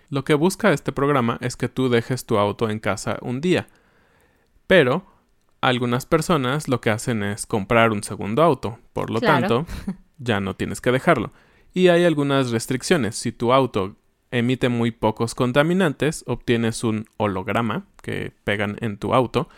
Lo 0.09 0.25
que 0.25 0.35
busca 0.35 0.73
este 0.73 0.93
programa 0.93 1.39
es 1.41 1.57
que 1.57 1.69
tú 1.69 1.89
dejes 1.89 2.27
tu 2.27 2.39
auto 2.39 2.69
en 2.69 2.79
casa 2.79 3.19
un 3.23 3.41
día. 3.41 3.69
Pero 4.67 5.07
algunas 5.67 6.07
personas 6.07 6.69
lo 6.69 6.81
que 6.81 6.91
hacen 6.91 7.25
es 7.25 7.45
comprar 7.45 7.91
un 7.91 8.05
segundo 8.05 8.45
auto. 8.45 8.79
Por 8.93 9.11
lo 9.11 9.21
tanto, 9.21 9.67
ya 10.19 10.39
no 10.39 10.55
tienes 10.55 10.81
que 10.81 10.93
dejarlo. 10.93 11.33
Y 11.75 11.89
hay 11.89 12.05
algunas 12.05 12.53
restricciones. 12.53 13.17
Si 13.17 13.33
tu 13.33 13.53
auto 13.53 13.97
emite 14.31 14.69
muy 14.69 14.93
pocos 14.93 15.35
contaminantes, 15.35 16.23
obtienes 16.29 16.85
un 16.85 17.07
holograma 17.17 17.85
que 18.01 18.33
pegan 18.45 18.77
en 18.81 18.97
tu 18.97 19.13
auto 19.13 19.49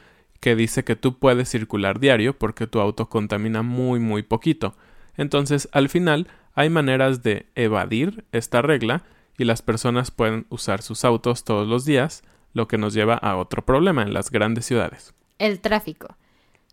que 0.40 0.56
dice 0.56 0.82
que 0.82 0.96
tú 0.96 1.18
puedes 1.18 1.50
circular 1.50 2.00
diario 2.00 2.38
porque 2.38 2.66
tu 2.66 2.80
auto 2.80 3.10
contamina 3.10 3.60
muy 3.60 4.00
muy 4.00 4.22
poquito. 4.22 4.74
Entonces, 5.18 5.68
al 5.72 5.90
final, 5.90 6.26
hay 6.54 6.70
maneras 6.70 7.22
de 7.22 7.44
evadir 7.54 8.24
esta 8.32 8.62
regla 8.62 9.02
y 9.36 9.44
las 9.44 9.60
personas 9.60 10.10
pueden 10.10 10.46
usar 10.48 10.80
sus 10.80 11.04
autos 11.04 11.44
todos 11.44 11.68
los 11.68 11.84
días, 11.84 12.22
lo 12.54 12.66
que 12.66 12.78
nos 12.78 12.94
lleva 12.94 13.14
a 13.14 13.36
otro 13.36 13.62
problema 13.66 14.00
en 14.00 14.14
las 14.14 14.30
grandes 14.30 14.64
ciudades. 14.64 15.12
El 15.38 15.60
tráfico. 15.60 16.16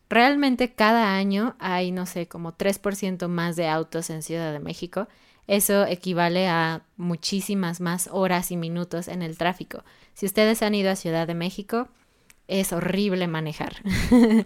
Realmente 0.09 0.73
cada 0.73 1.15
año 1.15 1.55
hay, 1.59 1.91
no 1.91 2.05
sé, 2.05 2.27
como 2.27 2.53
3% 2.53 3.27
más 3.27 3.55
de 3.55 3.67
autos 3.67 4.09
en 4.09 4.21
Ciudad 4.21 4.53
de 4.53 4.59
México. 4.59 5.07
Eso 5.47 5.85
equivale 5.85 6.47
a 6.47 6.83
muchísimas 6.97 7.81
más 7.81 8.09
horas 8.11 8.51
y 8.51 8.57
minutos 8.57 9.07
en 9.07 9.21
el 9.21 9.37
tráfico. 9.37 9.83
Si 10.13 10.25
ustedes 10.25 10.61
han 10.61 10.75
ido 10.75 10.91
a 10.91 10.95
Ciudad 10.95 11.27
de 11.27 11.35
México, 11.35 11.87
es 12.47 12.73
horrible 12.73 13.27
manejar. 13.27 13.75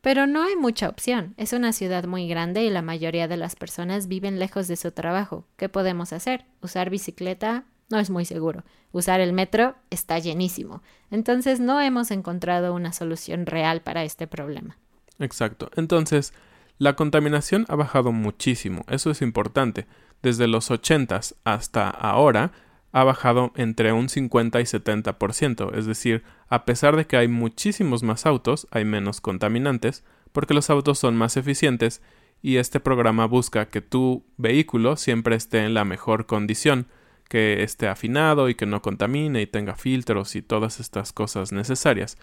Pero 0.00 0.26
no 0.26 0.42
hay 0.42 0.56
mucha 0.56 0.88
opción. 0.88 1.34
Es 1.36 1.52
una 1.52 1.72
ciudad 1.72 2.04
muy 2.06 2.26
grande 2.26 2.64
y 2.64 2.70
la 2.70 2.82
mayoría 2.82 3.28
de 3.28 3.36
las 3.36 3.54
personas 3.54 4.08
viven 4.08 4.40
lejos 4.40 4.66
de 4.66 4.76
su 4.76 4.90
trabajo. 4.90 5.46
¿Qué 5.56 5.68
podemos 5.68 6.12
hacer? 6.12 6.44
Usar 6.60 6.90
bicicleta 6.90 7.64
no 7.92 8.00
es 8.00 8.10
muy 8.10 8.24
seguro. 8.24 8.64
Usar 8.90 9.20
el 9.20 9.32
metro 9.32 9.76
está 9.90 10.18
llenísimo. 10.18 10.82
Entonces 11.10 11.60
no 11.60 11.80
hemos 11.80 12.10
encontrado 12.10 12.74
una 12.74 12.92
solución 12.92 13.46
real 13.46 13.82
para 13.82 14.02
este 14.02 14.26
problema. 14.26 14.78
Exacto. 15.20 15.70
Entonces, 15.76 16.32
la 16.78 16.96
contaminación 16.96 17.66
ha 17.68 17.76
bajado 17.76 18.10
muchísimo. 18.10 18.84
Eso 18.88 19.10
es 19.10 19.22
importante. 19.22 19.86
Desde 20.22 20.48
los 20.48 20.70
80 20.70 21.20
hasta 21.44 21.90
ahora, 21.90 22.50
ha 22.92 23.04
bajado 23.04 23.52
entre 23.56 23.92
un 23.92 24.08
50 24.08 24.60
y 24.60 24.64
70%, 24.64 25.74
es 25.74 25.86
decir, 25.86 26.22
a 26.48 26.64
pesar 26.64 26.96
de 26.96 27.06
que 27.06 27.16
hay 27.16 27.26
muchísimos 27.26 28.02
más 28.02 28.26
autos, 28.26 28.66
hay 28.70 28.84
menos 28.84 29.20
contaminantes, 29.20 30.04
porque 30.32 30.54
los 30.54 30.68
autos 30.68 30.98
son 30.98 31.16
más 31.16 31.36
eficientes 31.36 32.02
y 32.42 32.56
este 32.56 32.80
programa 32.80 33.26
busca 33.26 33.66
que 33.66 33.80
tu 33.80 34.24
vehículo 34.36 34.96
siempre 34.96 35.36
esté 35.36 35.64
en 35.64 35.74
la 35.74 35.84
mejor 35.84 36.26
condición, 36.26 36.86
que 37.32 37.62
esté 37.62 37.88
afinado 37.88 38.50
y 38.50 38.54
que 38.54 38.66
no 38.66 38.82
contamine 38.82 39.40
y 39.40 39.46
tenga 39.46 39.74
filtros 39.74 40.36
y 40.36 40.42
todas 40.42 40.80
estas 40.80 41.14
cosas 41.14 41.50
necesarias. 41.50 42.18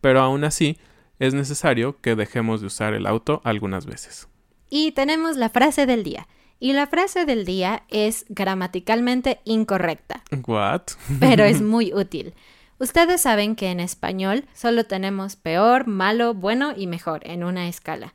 Pero 0.00 0.22
aún 0.22 0.42
así, 0.42 0.78
es 1.18 1.34
necesario 1.34 2.00
que 2.00 2.16
dejemos 2.16 2.62
de 2.62 2.68
usar 2.68 2.94
el 2.94 3.06
auto 3.06 3.42
algunas 3.44 3.84
veces. 3.84 4.26
Y 4.70 4.92
tenemos 4.92 5.36
la 5.36 5.50
frase 5.50 5.84
del 5.84 6.02
día. 6.02 6.28
Y 6.60 6.72
la 6.72 6.86
frase 6.86 7.26
del 7.26 7.44
día 7.44 7.82
es 7.90 8.24
gramaticalmente 8.30 9.40
incorrecta. 9.44 10.24
What? 10.46 10.92
pero 11.20 11.44
es 11.44 11.60
muy 11.74 11.92
útil. 11.92 12.32
Ustedes 12.78 13.20
saben 13.20 13.54
que 13.56 13.70
en 13.70 13.80
español 13.80 14.44
solo 14.52 14.84
tenemos 14.84 15.36
peor, 15.36 15.86
malo, 15.86 16.34
bueno 16.34 16.72
y 16.76 16.86
mejor 16.86 17.20
en 17.24 17.44
una 17.44 17.68
escala. 17.68 18.14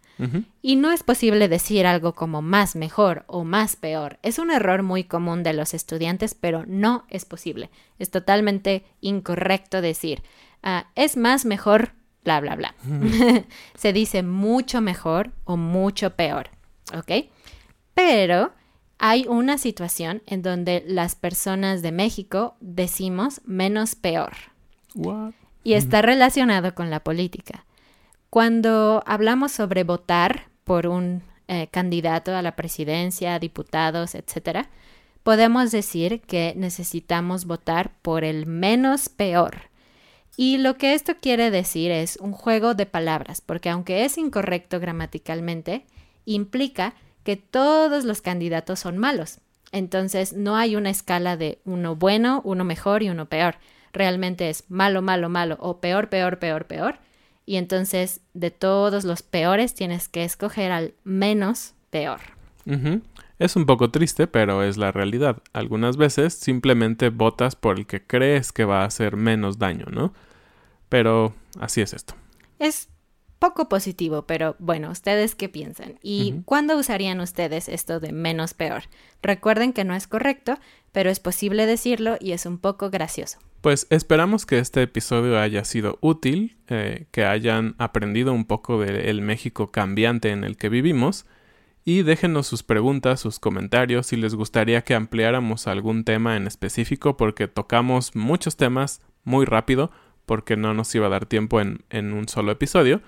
Y 0.61 0.75
no 0.75 0.91
es 0.91 1.01
posible 1.01 1.47
decir 1.47 1.87
algo 1.87 2.13
como 2.13 2.41
más 2.41 2.75
mejor 2.75 3.23
o 3.27 3.45
más 3.45 3.77
peor. 3.77 4.19
Es 4.21 4.37
un 4.37 4.51
error 4.51 4.83
muy 4.83 5.05
común 5.05 5.43
de 5.43 5.53
los 5.53 5.73
estudiantes, 5.73 6.33
pero 6.33 6.65
no 6.67 7.05
es 7.09 7.23
posible. 7.23 7.69
Es 7.99 8.11
totalmente 8.11 8.83
incorrecto 8.99 9.81
decir 9.81 10.23
ah, 10.63 10.87
es 10.95 11.17
más 11.17 11.45
mejor, 11.45 11.91
bla, 12.23 12.39
bla, 12.41 12.55
bla. 12.55 12.75
Se 13.75 13.93
dice 13.93 14.23
mucho 14.23 14.81
mejor 14.81 15.31
o 15.45 15.57
mucho 15.57 16.15
peor. 16.15 16.49
¿Ok? 16.93 17.29
Pero 17.93 18.53
hay 18.99 19.25
una 19.27 19.57
situación 19.57 20.21
en 20.27 20.41
donde 20.41 20.83
las 20.85 21.15
personas 21.15 21.81
de 21.81 21.93
México 21.93 22.55
decimos 22.59 23.41
menos 23.45 23.95
peor. 23.95 24.33
What? 24.93 25.31
Y 25.63 25.73
está 25.73 26.01
relacionado 26.01 26.75
con 26.75 26.89
la 26.89 26.99
política. 26.99 27.65
Cuando 28.29 29.01
hablamos 29.05 29.53
sobre 29.53 29.83
votar 29.83 30.49
por 30.65 30.85
un 30.85 31.23
eh, 31.47 31.67
candidato 31.71 32.35
a 32.35 32.41
la 32.41 32.55
presidencia, 32.55 33.39
diputados, 33.39 34.15
etc., 34.15 34.67
podemos 35.23 35.71
decir 35.71 36.21
que 36.21 36.53
necesitamos 36.55 37.45
votar 37.45 37.93
por 38.01 38.23
el 38.23 38.45
menos 38.45 39.09
peor. 39.09 39.69
Y 40.35 40.57
lo 40.57 40.77
que 40.77 40.93
esto 40.93 41.15
quiere 41.19 41.51
decir 41.51 41.91
es 41.91 42.17
un 42.17 42.33
juego 42.33 42.73
de 42.73 42.85
palabras, 42.85 43.41
porque 43.41 43.69
aunque 43.69 44.05
es 44.05 44.17
incorrecto 44.17 44.79
gramaticalmente, 44.79 45.85
implica 46.25 46.93
que 47.29 47.35
todos 47.35 48.05
los 48.05 48.21
candidatos 48.21 48.79
son 48.79 48.97
malos. 48.97 49.37
Entonces 49.71 50.33
no 50.33 50.55
hay 50.55 50.75
una 50.75 50.89
escala 50.89 51.37
de 51.37 51.59
uno 51.63 51.95
bueno, 51.95 52.41
uno 52.43 52.63
mejor 52.63 53.03
y 53.03 53.11
uno 53.11 53.27
peor. 53.27 53.53
Realmente 53.93 54.49
es 54.49 54.63
malo, 54.67 55.03
malo, 55.03 55.29
malo 55.29 55.55
o 55.59 55.79
peor, 55.79 56.09
peor, 56.09 56.39
peor, 56.39 56.65
peor. 56.65 56.97
Y 57.45 57.57
entonces 57.57 58.21
de 58.33 58.49
todos 58.49 59.03
los 59.03 59.21
peores 59.21 59.75
tienes 59.75 60.07
que 60.07 60.23
escoger 60.23 60.71
al 60.71 60.95
menos 61.03 61.75
peor. 61.91 62.19
Es 63.37 63.55
un 63.55 63.67
poco 63.67 63.91
triste, 63.91 64.25
pero 64.25 64.63
es 64.63 64.77
la 64.77 64.91
realidad. 64.91 65.37
Algunas 65.53 65.97
veces 65.97 66.33
simplemente 66.33 67.09
votas 67.09 67.55
por 67.55 67.77
el 67.77 67.85
que 67.85 68.01
crees 68.01 68.51
que 68.51 68.65
va 68.65 68.81
a 68.81 68.85
hacer 68.85 69.17
menos 69.17 69.59
daño, 69.59 69.85
¿no? 69.91 70.15
Pero 70.89 71.35
así 71.59 71.81
es 71.81 71.93
esto. 71.93 72.15
Es 72.57 72.89
poco 73.39 73.69
positivo, 73.69 74.23
pero 74.23 74.55
bueno, 74.59 74.91
¿ustedes 74.91 75.33
qué 75.33 75.49
piensan? 75.49 75.97
¿Y 76.03 76.41
cuándo 76.45 76.77
usarían 76.77 77.21
ustedes 77.21 77.69
esto 77.69 77.99
de 77.99 78.11
menos 78.11 78.53
peor? 78.53 78.83
Recuerden 79.23 79.73
que 79.73 79.85
no 79.85 79.95
es 79.95 80.07
correcto, 80.07 80.59
pero 80.91 81.09
es 81.09 81.19
posible 81.19 81.65
decirlo 81.65 82.17
y 82.19 82.33
es 82.33 82.45
un 82.45 82.57
poco 82.57 82.89
gracioso. 82.89 83.39
Pues 83.61 83.87
esperamos 83.89 84.45
que 84.45 84.59
este 84.59 84.81
episodio 84.81 85.39
haya 85.39 85.65
sido 85.65 85.97
útil, 86.01 86.57
eh, 86.67 87.07
que 87.11 87.25
hayan 87.25 87.75
aprendido 87.77 88.33
un 88.33 88.45
poco 88.45 88.79
del 88.79 89.21
México 89.21 89.71
cambiante 89.71 90.31
en 90.31 90.43
el 90.43 90.57
que 90.57 90.69
vivimos 90.69 91.25
y 91.83 92.03
déjenos 92.03 92.47
sus 92.47 92.63
preguntas, 92.63 93.19
sus 93.19 93.39
comentarios 93.39 94.07
si 94.07 94.15
les 94.15 94.35
gustaría 94.35 94.83
que 94.83 94.95
ampliáramos 94.95 95.67
algún 95.67 96.03
tema 96.03 96.37
en 96.37 96.45
específico 96.45 97.17
porque 97.17 97.47
tocamos 97.47 98.15
muchos 98.15 98.57
temas 98.57 99.01
muy 99.23 99.45
rápido 99.45 99.91
porque 100.25 100.55
no 100.55 100.73
nos 100.73 100.93
iba 100.93 101.07
a 101.07 101.09
dar 101.09 101.25
tiempo 101.25 101.59
en, 101.59 101.83
en 101.89 102.13
un 102.13 102.29
solo 102.29 102.51
episodio 102.51 103.01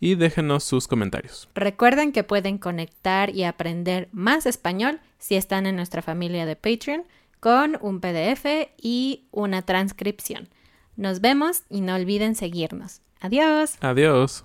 y 0.00 0.14
déjenos 0.14 0.64
sus 0.64 0.86
comentarios. 0.86 1.48
Recuerden 1.54 2.12
que 2.12 2.24
pueden 2.24 2.58
conectar 2.58 3.30
y 3.34 3.44
aprender 3.44 4.08
más 4.12 4.46
español 4.46 5.00
si 5.18 5.36
están 5.36 5.66
en 5.66 5.76
nuestra 5.76 6.02
familia 6.02 6.46
de 6.46 6.56
Patreon 6.56 7.04
con 7.40 7.78
un 7.80 8.00
PDF 8.00 8.70
y 8.80 9.24
una 9.30 9.62
transcripción. 9.62 10.48
Nos 10.96 11.20
vemos 11.20 11.62
y 11.68 11.80
no 11.80 11.94
olviden 11.94 12.34
seguirnos. 12.34 13.00
Adiós. 13.20 13.76
Adiós. 13.80 14.44